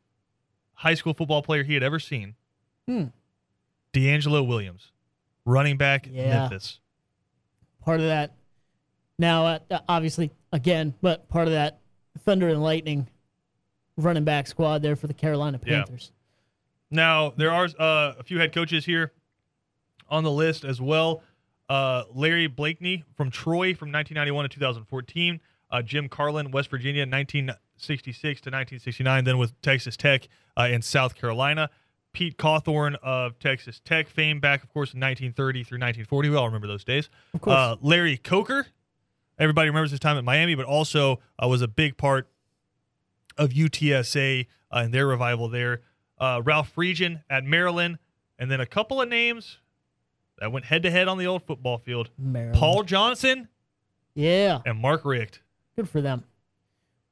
[0.74, 2.34] high school football player he had ever seen.
[2.86, 3.06] Hmm.
[3.92, 4.92] DeAngelo Williams,
[5.44, 6.40] running back Yeah.
[6.48, 6.78] Memphis.
[7.84, 8.34] Part of that.
[9.18, 11.80] Now, uh, obviously, again, but part of that
[12.24, 13.08] Thunder and Lightning
[13.96, 15.78] running back squad there for the Carolina Yeah.
[15.84, 16.12] Panthers.
[16.90, 19.12] Now there are uh, a few head coaches here
[20.08, 21.22] on the list as well.
[21.68, 25.40] Uh, Larry Blakeney from Troy from 1991 to 2014.
[25.70, 29.24] Uh, Jim Carlen, West Virginia, 1966 to 1969.
[29.24, 31.68] Then with Texas Tech uh, in South Carolina.
[32.14, 36.30] Pete Cawthon of Texas Tech fame back, of course, in 1930 through 1940.
[36.30, 37.10] We all remember those days.
[37.34, 37.54] Of course.
[37.54, 38.66] Uh, Larry Coker.
[39.38, 42.28] Everybody remembers his time at Miami, but also uh, was a big part
[43.36, 45.82] of UTSA uh, and their revival there.
[46.18, 47.98] Uh, Ralph Friedgen at Maryland,
[48.38, 49.58] and then a couple of names
[50.38, 52.10] that went head to head on the old football field.
[52.18, 52.56] Maryland.
[52.58, 53.48] Paul Johnson
[54.14, 54.60] Yeah.
[54.66, 55.40] and Mark Richt.
[55.76, 56.24] Good for them.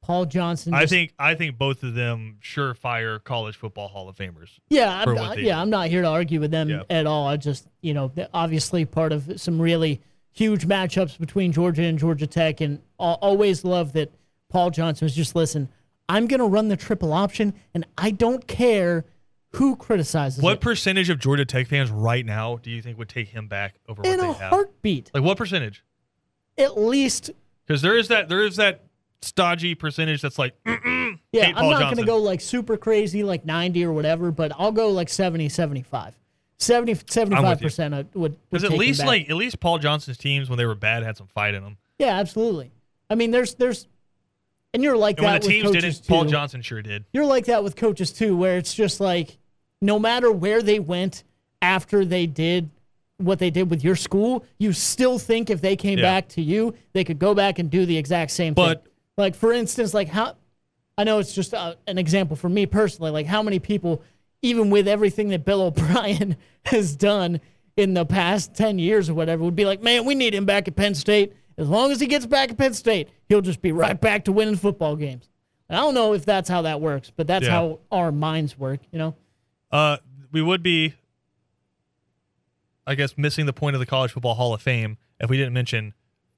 [0.01, 0.73] Paul Johnson.
[0.73, 4.49] I think I think both of them surefire college football Hall of Famers.
[4.69, 5.61] Yeah, I'm not, yeah, do.
[5.61, 6.83] I'm not here to argue with them Yeah.
[6.89, 7.27] at all.
[7.27, 9.99] I just, you know, obviously part of some really
[10.37, 14.11] huge matchups between Georgia and Georgia Tech, and always love that
[14.49, 15.69] Paul Johnson was just listen.
[16.07, 19.05] I'm going to run the triple option, and I don't care
[19.53, 20.61] who criticizes What it.
[20.61, 24.01] percentage of Georgia Tech fans right now do you think would take him back over
[24.03, 24.51] what in a have?
[24.51, 25.09] heartbeat.
[25.13, 25.83] Like what percentage?
[26.57, 27.31] At least,
[27.65, 28.83] Because there is that there is that
[29.21, 33.83] stodgy percentage that's like yeah, I'm not going to go like super crazy, like 90
[33.85, 36.15] or whatever, but I'll go like 70, 75.
[36.59, 39.07] 70, 75% would, would because at take him least back.
[39.07, 41.77] like at least Paul Johnson's teams when they were bad had some fight in them.
[41.99, 42.71] Yeah, absolutely.
[43.09, 43.87] I mean, there's there's,
[44.73, 46.09] and you're like And when that the with teams coaches didn't, too.
[46.13, 47.05] Paul Johnson sure did.
[47.13, 49.37] You're like that with coaches too, where it's just like,
[49.81, 51.23] no matter where they went
[51.61, 52.69] after they did
[53.17, 56.03] what they did with your school, you still think if they came Yeah.
[56.05, 58.65] back to you, they could go back and do the exact same thing.
[58.65, 58.91] But- thing.
[59.17, 60.35] Like for instance, like how,
[60.95, 63.09] I know it's just uh, an example for me personally.
[63.09, 64.03] Like how many people,
[64.41, 67.39] even with everything that Bill O'Brien has done
[67.75, 70.67] in the past ten years or whatever, would be like, man, we need him back
[70.67, 71.33] at Penn State.
[71.57, 74.31] As long as he gets back at Penn State, he'll just be right back to
[74.31, 75.29] winning football games.
[75.69, 77.51] And I don't know if that's how that works, but that's Yeah.
[77.51, 79.15] how our minds work, you know?
[79.71, 79.97] Uh,
[80.31, 80.93] we would be,
[82.85, 85.53] I guess, missing the point of the College Football Hall of Fame if we didn't
[85.53, 85.93] mention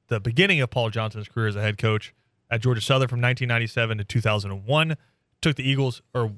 [0.07, 2.13] the beginning of Paul Johnson's career as a head coach
[2.49, 4.95] at Georgia Southern from 1997 to 2001.
[5.41, 6.33] Took the Eagles, or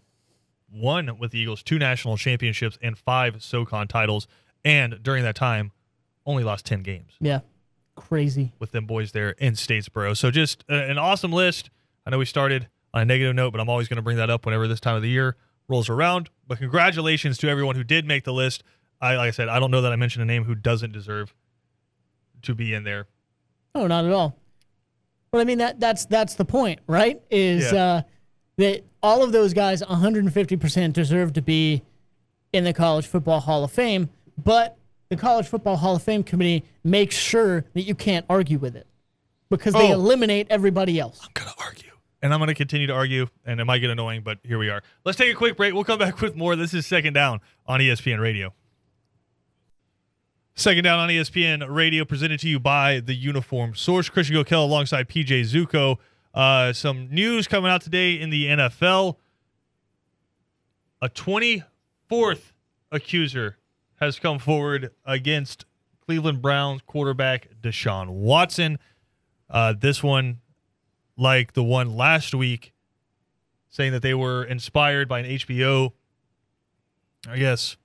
[0.74, 4.28] won with the Eagles, two national championships and five SoCon titles.
[4.64, 5.72] And during that time,
[6.26, 7.40] only lost 10 games Yeah.
[7.96, 8.54] Crazy.
[8.60, 10.16] with them boys there in Statesboro.
[10.16, 11.70] So just uh, an awesome list.
[12.06, 14.30] I know we started on a negative note, but I'm always going to bring that
[14.30, 15.36] up whenever this time of the year
[15.68, 16.30] rolls around.
[16.48, 18.64] But congratulations to everyone who did make the list.
[19.00, 21.34] I like I said, I don't know that I mentioned a name who doesn't deserve
[22.44, 23.08] to be in there.
[23.76, 24.38] Oh, not at all.
[25.32, 27.22] But I mean that that's that's the point, right?
[27.32, 27.84] Is Yeah.
[27.84, 28.02] uh,
[28.62, 31.82] that all of those guys 150% deserve to be
[32.54, 34.10] in the College Football Hall of Fame,
[34.44, 34.78] but
[35.10, 38.88] the College Football Hall of Fame committee makes sure that you can't argue with it
[39.50, 39.96] because they Oh.
[39.96, 41.20] eliminate everybody else.
[41.24, 41.90] I'm gonna argue.
[42.22, 44.70] and I'm going to continue to argue, and it might get annoying, but here we
[44.70, 44.84] are.
[45.04, 45.74] Let's take a quick break.
[45.74, 46.56] We'll come back with more.
[46.56, 48.54] This is Second Down on ESPN Radio.
[50.54, 54.10] Second Down on ESPN Radio, presented to you by the Uniform Source.
[54.10, 55.98] Christian Gokel alongside PJ Zuko.
[56.34, 59.18] Uh, some news coming out today in the NFL.
[61.02, 62.54] A 24th
[62.92, 63.58] accuser
[64.00, 65.66] has come forward against
[66.06, 68.80] Cleveland Browns quarterback Deshaun Watson.
[69.50, 70.40] Uh, this one,
[71.18, 72.74] like the one last week,
[73.70, 75.92] saying that they were inspired by an HBO,
[77.28, 77.78] I guess,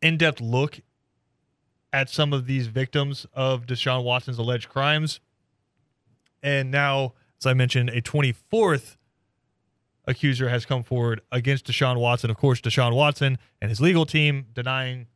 [0.00, 0.80] in depth look
[1.92, 5.20] at some of these victims of Deshaun Watson's alleged crimes.
[6.42, 8.96] And now, as I mentioned, a 24th
[10.06, 12.30] accuser has come forward against Deshaun Watson.
[12.30, 15.06] Of course, Deshaun Watson and his legal team denying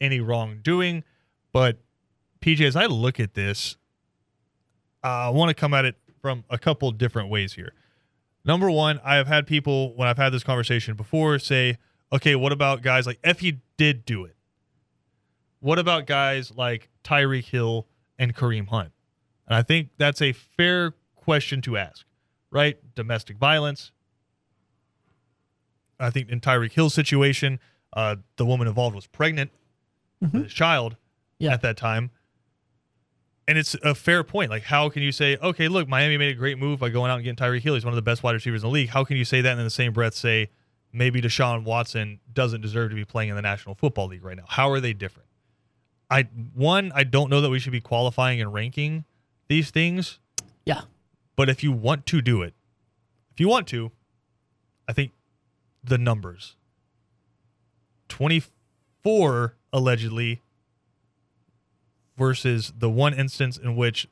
[0.00, 1.04] any wrongdoing.
[1.52, 1.78] But
[2.40, 3.76] PJ, as I look at this,
[5.02, 7.72] I want to come at it from a couple different ways here.
[8.44, 11.78] Number one, I have had people when I've had this conversation before say,
[12.12, 14.36] okay, what about guys like if he did do it?
[15.60, 17.86] What about guys like Tyreek Hill
[18.18, 18.92] and Kareem Hunt?
[19.50, 22.06] And I think that's a fair question to ask,
[22.52, 22.78] right?
[22.94, 23.90] Domestic violence.
[25.98, 27.58] I think in Tyreek Hill's situation,
[27.92, 29.50] uh, the woman involved was pregnant
[30.22, 30.32] Mhm.
[30.32, 30.96] with a child
[31.38, 31.52] Yeah.
[31.52, 32.10] at that time.
[33.48, 34.50] And it's a fair point.
[34.50, 37.16] Like, how can you say, okay, look, Miami made a great move by going out
[37.16, 37.74] and getting Tyreek Hill.
[37.74, 38.90] He's one of the best wide receivers in the league.
[38.90, 40.48] How can you say that and in the same breath say
[40.92, 44.44] maybe Deshaun Watson doesn't deserve to be playing in the National Football League right now?
[44.48, 45.28] How are they different?
[46.08, 46.22] I
[46.54, 49.04] one, I don't know that we should be qualifying and ranking
[49.50, 50.20] these things,
[50.64, 50.82] Yeah.
[51.34, 52.54] but if you want to do it,
[53.32, 53.90] if you want to,
[54.88, 55.10] I think
[55.82, 56.54] the numbers
[58.08, 60.42] 24 allegedly
[62.16, 64.08] versus the one instance in which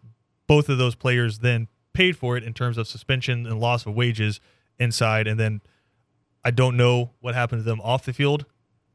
[0.47, 3.95] both of those players then paid for it in terms of suspension and loss of
[3.95, 4.41] wages
[4.79, 5.61] inside and then
[6.45, 8.45] I don't know what happened to them off the field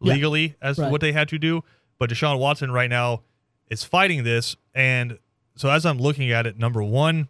[0.02, 0.14] Yeah.
[0.14, 0.92] legally as to Right.
[0.92, 1.64] what they had to do
[2.00, 3.24] but Deshaun Watson right now
[3.70, 5.20] is fighting this and
[5.56, 7.28] so as I'm looking at it number 1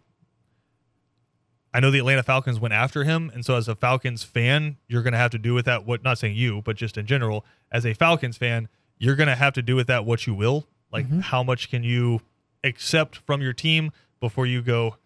[1.72, 5.02] I know the Atlanta Falcons went after him, and so as a Falcons fan, you're
[5.02, 7.44] going to have to do with that what not saying you, but just in general,
[7.72, 10.68] as a Falcons fan, you're going to have to do with that what you will.
[10.92, 11.22] Like Mhm.
[11.22, 12.20] how much can you
[12.62, 14.98] accept from your team before you go,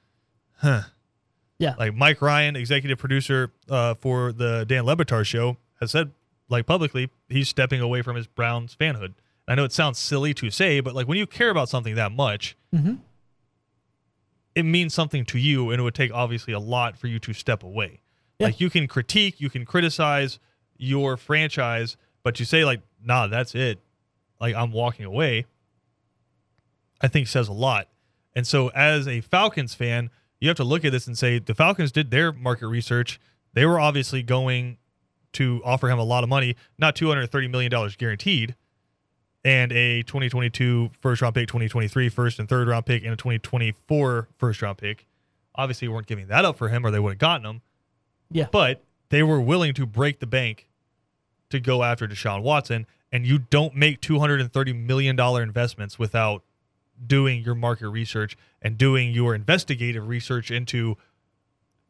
[0.59, 0.83] huh?
[1.59, 1.75] Yeah.
[1.79, 6.11] Like Mike Ryan, executive producer uh, for the Dan Le Batard show, has said
[6.51, 9.15] like publicly he's stepping away from his Browns fanhood.
[9.49, 12.13] I know it sounds silly to say, but like when you care about something that
[12.13, 12.97] much, Mm-hmm.
[14.59, 17.33] It means something to you and it would take obviously a lot for you to
[17.33, 18.01] step away.
[18.41, 18.47] Yeah.
[18.49, 20.41] Like you can critique, you can criticize
[20.77, 23.79] your franchise, but you say like, "Nah, that's it."
[24.41, 25.47] Like I'm walking away.
[27.01, 27.87] I think says a lot.
[28.35, 31.55] And so as a Falcons fan, you have to look at this and say the
[31.55, 33.21] Falcons did their market research.
[33.53, 34.79] They were obviously going
[35.35, 38.57] to offer him a lot of money, not $230 million guaranteed,
[39.49, 44.29] and a 2022 first round pick, 2023 first and third round pick, and a 2024
[44.37, 45.07] first round pick.
[45.55, 47.63] Obviously, weren't giving that up for him, or they would have gotten him.
[48.31, 48.49] Yeah.
[48.53, 50.69] But they were willing to break the bank
[51.49, 56.43] to go after Deshaun Watson, and you don't make 230 million dollar investments without
[57.05, 60.99] doing your market research and doing your investigative research into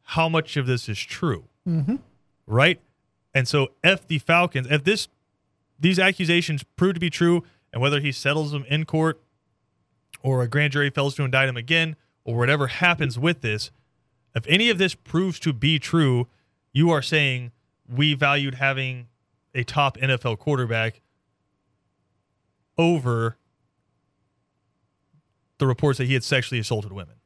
[0.03, 1.97] how much of this is true Mm-hmm.
[2.47, 2.81] right?
[3.35, 5.09] And so if the Falcons, if this
[5.79, 9.21] these accusations prove to be true, and whether he settles them in court
[10.23, 13.71] or a grand jury fails to indict him again, or whatever happens with this,
[14.35, 16.27] if any of this proves to be true,
[16.73, 17.53] you are saying
[17.89, 19.07] we valued having
[19.55, 21.01] a top NFL quarterback
[22.77, 23.37] over
[25.59, 27.17] the reports that he had sexually assaulted women.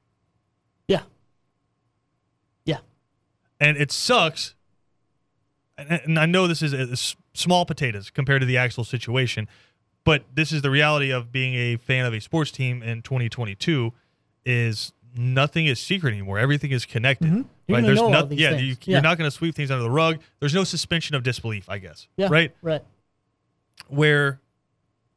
[0.89, 1.03] Yeah.
[2.65, 2.79] Yeah.
[3.61, 4.55] and it sucks.
[5.77, 9.49] And, I know this is small potatoes compared to the actual situation,
[10.05, 13.93] but this is the reality of being a fan of a sports team in 2022.
[14.45, 16.39] Is nothing is secret anymore.
[16.39, 17.29] Everything is connected.
[17.31, 17.45] Mhm.
[17.69, 17.85] You're Right?
[17.87, 18.51] There's these yeah.
[18.57, 18.95] You, Yeah.
[18.97, 20.19] you're not going to sweep things under the rug.
[20.41, 22.09] There's no suspension of disbelief, I guess.
[22.17, 22.27] Yeah.
[22.31, 22.83] Right Right.
[23.89, 24.41] where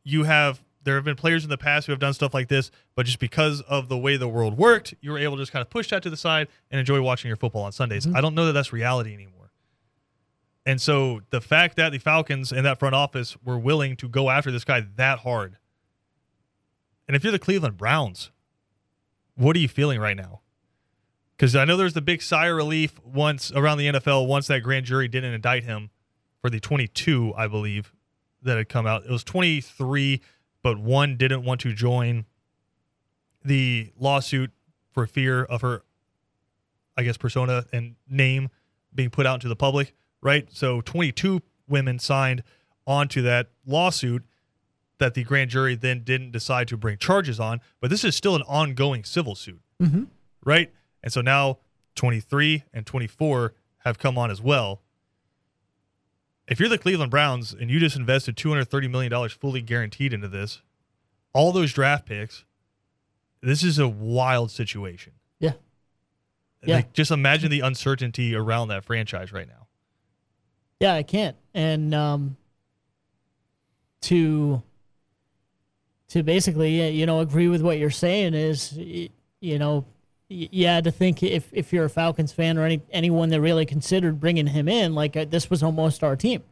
[0.04, 2.70] you have there have been players in the past who have done stuff like this,
[2.96, 5.62] but just because of the way the world worked, you were able to just kind
[5.62, 8.06] of push that to the side and enjoy watching your football on Sundays.
[8.06, 8.16] Mhm.
[8.16, 9.35] I don't know that that's reality anymore.
[10.66, 14.30] And so the fact that the Falcons and that front office were willing to go
[14.30, 15.58] after this guy that hard,
[17.08, 18.32] and if you're the Cleveland Browns,
[19.36, 20.42] what are you feeling right now?
[21.38, 24.64] Because I know there's the big sigh of relief once around the NFL once that
[24.64, 25.90] grand jury didn't indict him
[26.42, 27.94] for the 22, I believe,
[28.42, 29.06] that had come out.
[29.06, 30.22] It was 23,
[30.64, 32.26] but one didn't want to join
[33.44, 34.52] the lawsuit
[34.92, 35.84] for fear of her
[36.98, 38.50] I guess, persona and name
[38.94, 39.94] being put out into the public,
[40.26, 40.48] right?
[40.52, 42.42] So 22 women signed
[42.88, 44.24] onto that lawsuit
[44.98, 48.36] that the grand jury then didn't decide to bring charges on, but this is still
[48.36, 50.08] an ongoing civil suit, Mhm.
[50.44, 50.74] right?
[51.04, 51.60] And so now
[51.96, 54.82] 23 and 24 have come on as well.
[56.48, 60.62] If you're the Cleveland Browns and you just invested $230 million fully guaranteed into this,
[61.34, 62.46] all those draft picks,
[63.42, 65.14] this is a wild situation.
[65.40, 65.54] Yeah.
[66.64, 66.78] Yeah.
[66.78, 69.65] Like, just imagine the uncertainty around that franchise right now.
[70.86, 71.36] Yeah, I can't.
[71.56, 72.38] And um,
[74.02, 74.62] to
[76.10, 79.84] to basically, you know, agree with what you're saying is, you know,
[80.30, 84.20] yeah, to think if if you're a Falcons fan or any anyone that really considered
[84.20, 86.44] bringing him in, like uh, this was almost our team.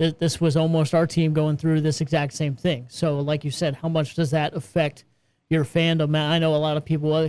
[0.00, 2.86] Th- This was almost our team going through this exact same thing.
[2.88, 5.04] So, like you said, how much does that affect
[5.50, 6.16] your fandom?
[6.18, 7.28] I know a lot of people uh,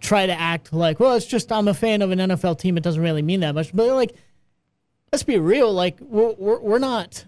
[0.00, 2.78] try to act like, well, it's just I'm a fan of an NFL team.
[2.78, 3.76] It doesn't really mean that much.
[3.76, 4.14] But like,
[5.16, 5.72] let's be real.
[5.72, 7.24] Like we're we're, we're not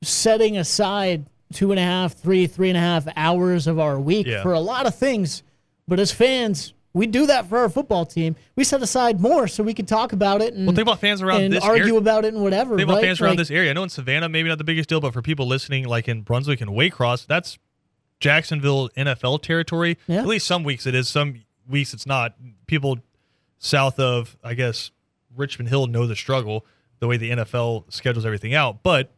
[0.00, 4.28] setting aside two and a half, three, three and a half hours of our week
[4.28, 4.42] Yeah.
[4.44, 5.42] for a lot of things.
[5.88, 8.36] But as fans, we do that for our football team.
[8.54, 11.20] We set aside more so we can talk about it and, Well, think about fans
[11.20, 11.96] around and this argue area.
[11.96, 12.76] about it and whatever.
[12.76, 13.04] Think about right?
[13.06, 13.70] fans around Like, this area.
[13.70, 16.20] I know in Savannah, maybe not the biggest deal, but for people listening, like in
[16.22, 17.58] Brunswick and Waycross, that's
[18.20, 19.98] Jacksonville NFL territory.
[20.06, 20.20] Yeah.
[20.20, 21.08] At least some weeks it is.
[21.08, 22.34] Some weeks it's not.
[22.68, 22.98] People
[23.58, 24.92] south of, I guess,
[25.36, 26.64] Richmond Hill know the struggle,
[27.02, 28.84] the way the NFL schedules everything out.
[28.84, 29.12] But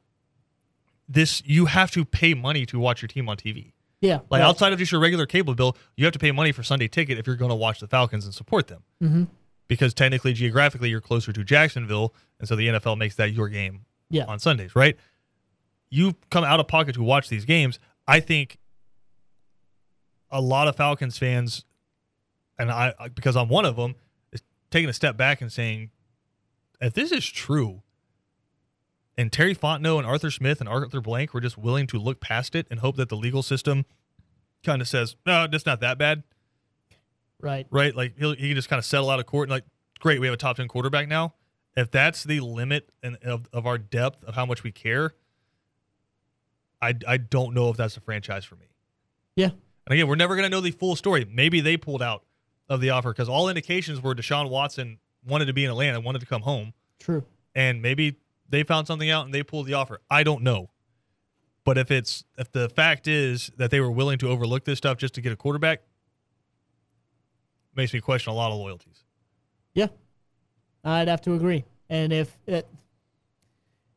[1.07, 3.73] this, you have to pay money to watch your team on TV.
[4.01, 4.21] Yeah.
[4.31, 4.41] Like right.
[4.41, 7.19] outside of just your regular cable bill, you have to pay money for Sunday ticket
[7.19, 8.85] if you're going to watch the Falcons and support them.
[9.03, 9.29] Mhm.
[9.69, 13.85] Because technically, geographically, you're closer to Jacksonville, and so the NFL makes that your game
[14.09, 14.25] Yeah.
[14.25, 14.97] on Sundays, right?
[15.91, 17.79] You come out of pocket to watch these games.
[18.09, 18.57] I think
[20.31, 21.67] a lot of Falcons fans,
[22.59, 23.95] and I- because I'm one of them,
[24.33, 25.91] is taking a step back and saying,
[26.85, 27.83] if this is true,
[29.17, 32.55] and Terry Fontenot and Arthur Smith and Arthur Blank were just willing to look past
[32.55, 33.85] it and hope that the legal system
[34.65, 36.23] kind of says, no, it's not that bad,
[37.41, 37.67] Right.
[37.71, 37.95] right?
[37.95, 39.65] Like he'll, he can just kind of settle out of court and like,
[40.01, 41.35] great, we have a top 10 quarterback now.
[41.77, 45.15] If that's the limit and of, of our depth of how much we care,
[46.81, 48.67] I, I don't know if that's a franchise for me.
[49.37, 49.51] Yeah.
[49.87, 51.27] And again, we're never going to know the full story.
[51.31, 52.25] Maybe they pulled out
[52.69, 56.21] of the offer because all indications were Deshaun Watson wanted to be in Atlanta, wanted
[56.21, 57.25] to come home, True.
[57.55, 58.17] and maybe
[58.49, 60.01] they found something out and they pulled the offer.
[60.11, 60.71] I don't know.
[61.65, 64.99] But if it's if the fact is that they were willing to overlook this stuff
[64.99, 65.81] just to get a quarterback,
[67.75, 69.05] makes me question a lot of loyalties.
[69.73, 69.89] Yeah,
[70.85, 71.65] I'd have to agree.
[71.89, 72.67] And if it,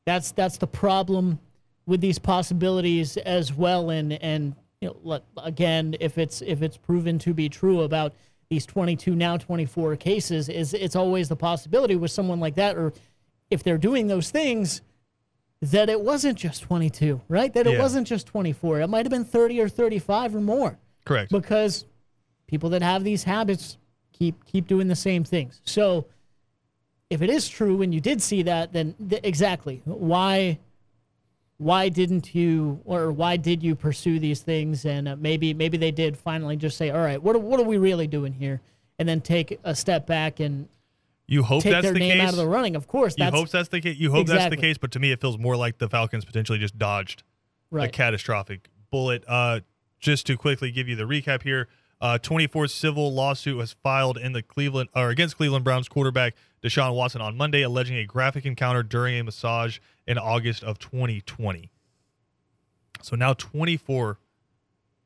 [0.06, 1.40] that's that's the problem
[1.86, 7.20] with these possibilities as well, and and you know, again, if it's if it's proven
[7.20, 8.14] to be true about
[8.50, 12.94] these 22 now 24 cases, is it's always the possibility with someone like that, or
[13.50, 14.82] if they're doing those things,
[15.62, 17.54] that it wasn't just 22, right?
[17.54, 17.82] That it Yeah.
[17.82, 18.82] wasn't just 24.
[18.82, 21.32] It might have been 30 or 35 or more Correct.
[21.32, 21.86] because
[22.48, 23.78] people that have these habits
[24.14, 25.62] keep keep doing the same things.
[25.64, 26.06] So
[27.10, 30.60] if it is true and you did see that, then th- exactly why
[31.58, 34.86] why didn't you or why did you pursue these things?
[34.86, 37.66] And uh, maybe maybe they did finally just say, all right, what are, what are
[37.66, 38.62] we really doing here?
[39.00, 40.68] And then take a step back and
[41.28, 42.28] you hope take that's their the name case.
[42.28, 42.76] out of the running.
[42.76, 43.98] Of course, you hope that's the case.
[43.98, 44.78] You hope that's the case.
[44.78, 47.24] But to me, it feels more like the Falcons potentially just dodged
[47.74, 49.24] a catastrophic bullet.
[49.28, 49.60] Uh,
[50.00, 51.68] just to quickly give you the recap here,
[52.00, 56.96] uh, 24 civil lawsuit was filed in the Cleveland or against Cleveland Browns quarterback Deshaun
[56.96, 61.70] Watson on Monday, alleging a graphic encounter during a massage in August of 2020.
[63.02, 64.18] So now 24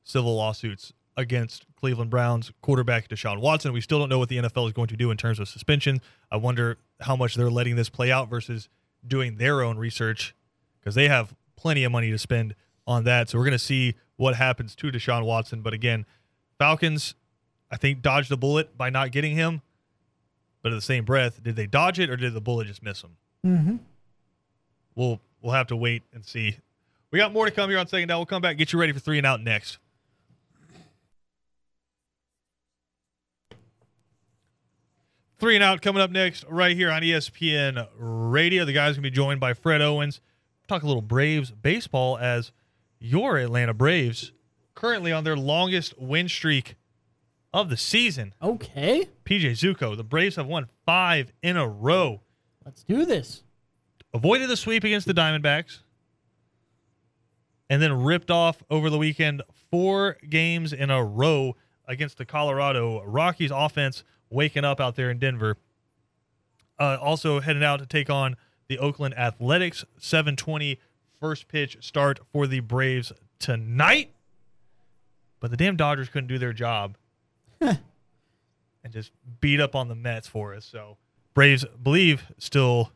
[0.03, 3.73] civil lawsuits against Cleveland Browns quarterback Deshaun Watson.
[3.73, 6.01] We still don't know what the NFL is going to do in terms of suspension.
[6.31, 8.69] I wonder how much they're letting this play out versus
[9.05, 10.35] doing their own research
[10.79, 12.55] because they have plenty of money to spend
[12.87, 13.29] on that.
[13.29, 15.61] So we're going to see what happens to Deshaun Watson.
[15.61, 16.05] But again,
[16.57, 17.15] Falcons,
[17.69, 19.61] I think, dodged a bullet by not getting him.
[20.61, 23.01] But at the same breath, did they dodge it or did the bullet just miss
[23.01, 23.17] them?
[23.45, 23.75] Mm-hmm.
[24.95, 26.57] We'll we'll have to wait and see.
[27.11, 28.19] We got more to come here on second down.
[28.19, 29.77] We'll come back, get you ready for three and out next.
[35.39, 38.63] Three and out coming up next, right here on ESPN Radio.
[38.63, 40.21] The guys gonna be joined by Fred Owens.
[40.67, 42.51] Talk a little Braves baseball as
[42.99, 44.31] your Atlanta Braves
[44.75, 46.75] currently on their longest win streak
[47.53, 48.33] of the season.
[48.41, 52.21] Okay, PJ Zuko, the Braves have won five in a row.
[52.63, 53.43] let's do this.
[54.13, 55.79] Avoided the sweep against the Diamondbacks,
[57.69, 61.55] and then ripped off over the weekend four games in a row
[61.87, 65.57] against the Colorado Rockies offense, waking up out there in Denver
[66.81, 68.35] uh, also heading out to take on
[68.67, 69.85] the Oakland Athletics.
[69.99, 70.79] 7:20
[71.19, 74.11] first pitch start for the Braves tonight.
[75.39, 76.97] But the damn Dodgers couldn't do their job
[77.59, 77.77] and
[78.89, 80.65] just beat up on the Mets for us.
[80.65, 80.97] So
[81.35, 82.91] Braves believe still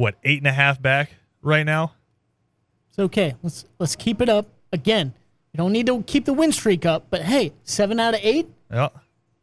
[0.00, 1.10] what eight and a half back
[1.42, 1.92] right now.
[2.88, 3.34] It's okay.
[3.42, 4.46] Let's let's keep it up.
[4.72, 5.12] Again,
[5.52, 8.48] you don't need to keep the win streak up, but hey, seven out of eight,
[8.72, 8.88] Yeah,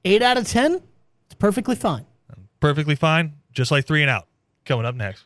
[0.04, 0.82] eight out of ten,
[1.28, 2.06] it's perfectly fine.
[2.60, 3.34] perfectly fine.
[3.52, 4.28] Just like three and out.
[4.66, 5.26] Coming up next.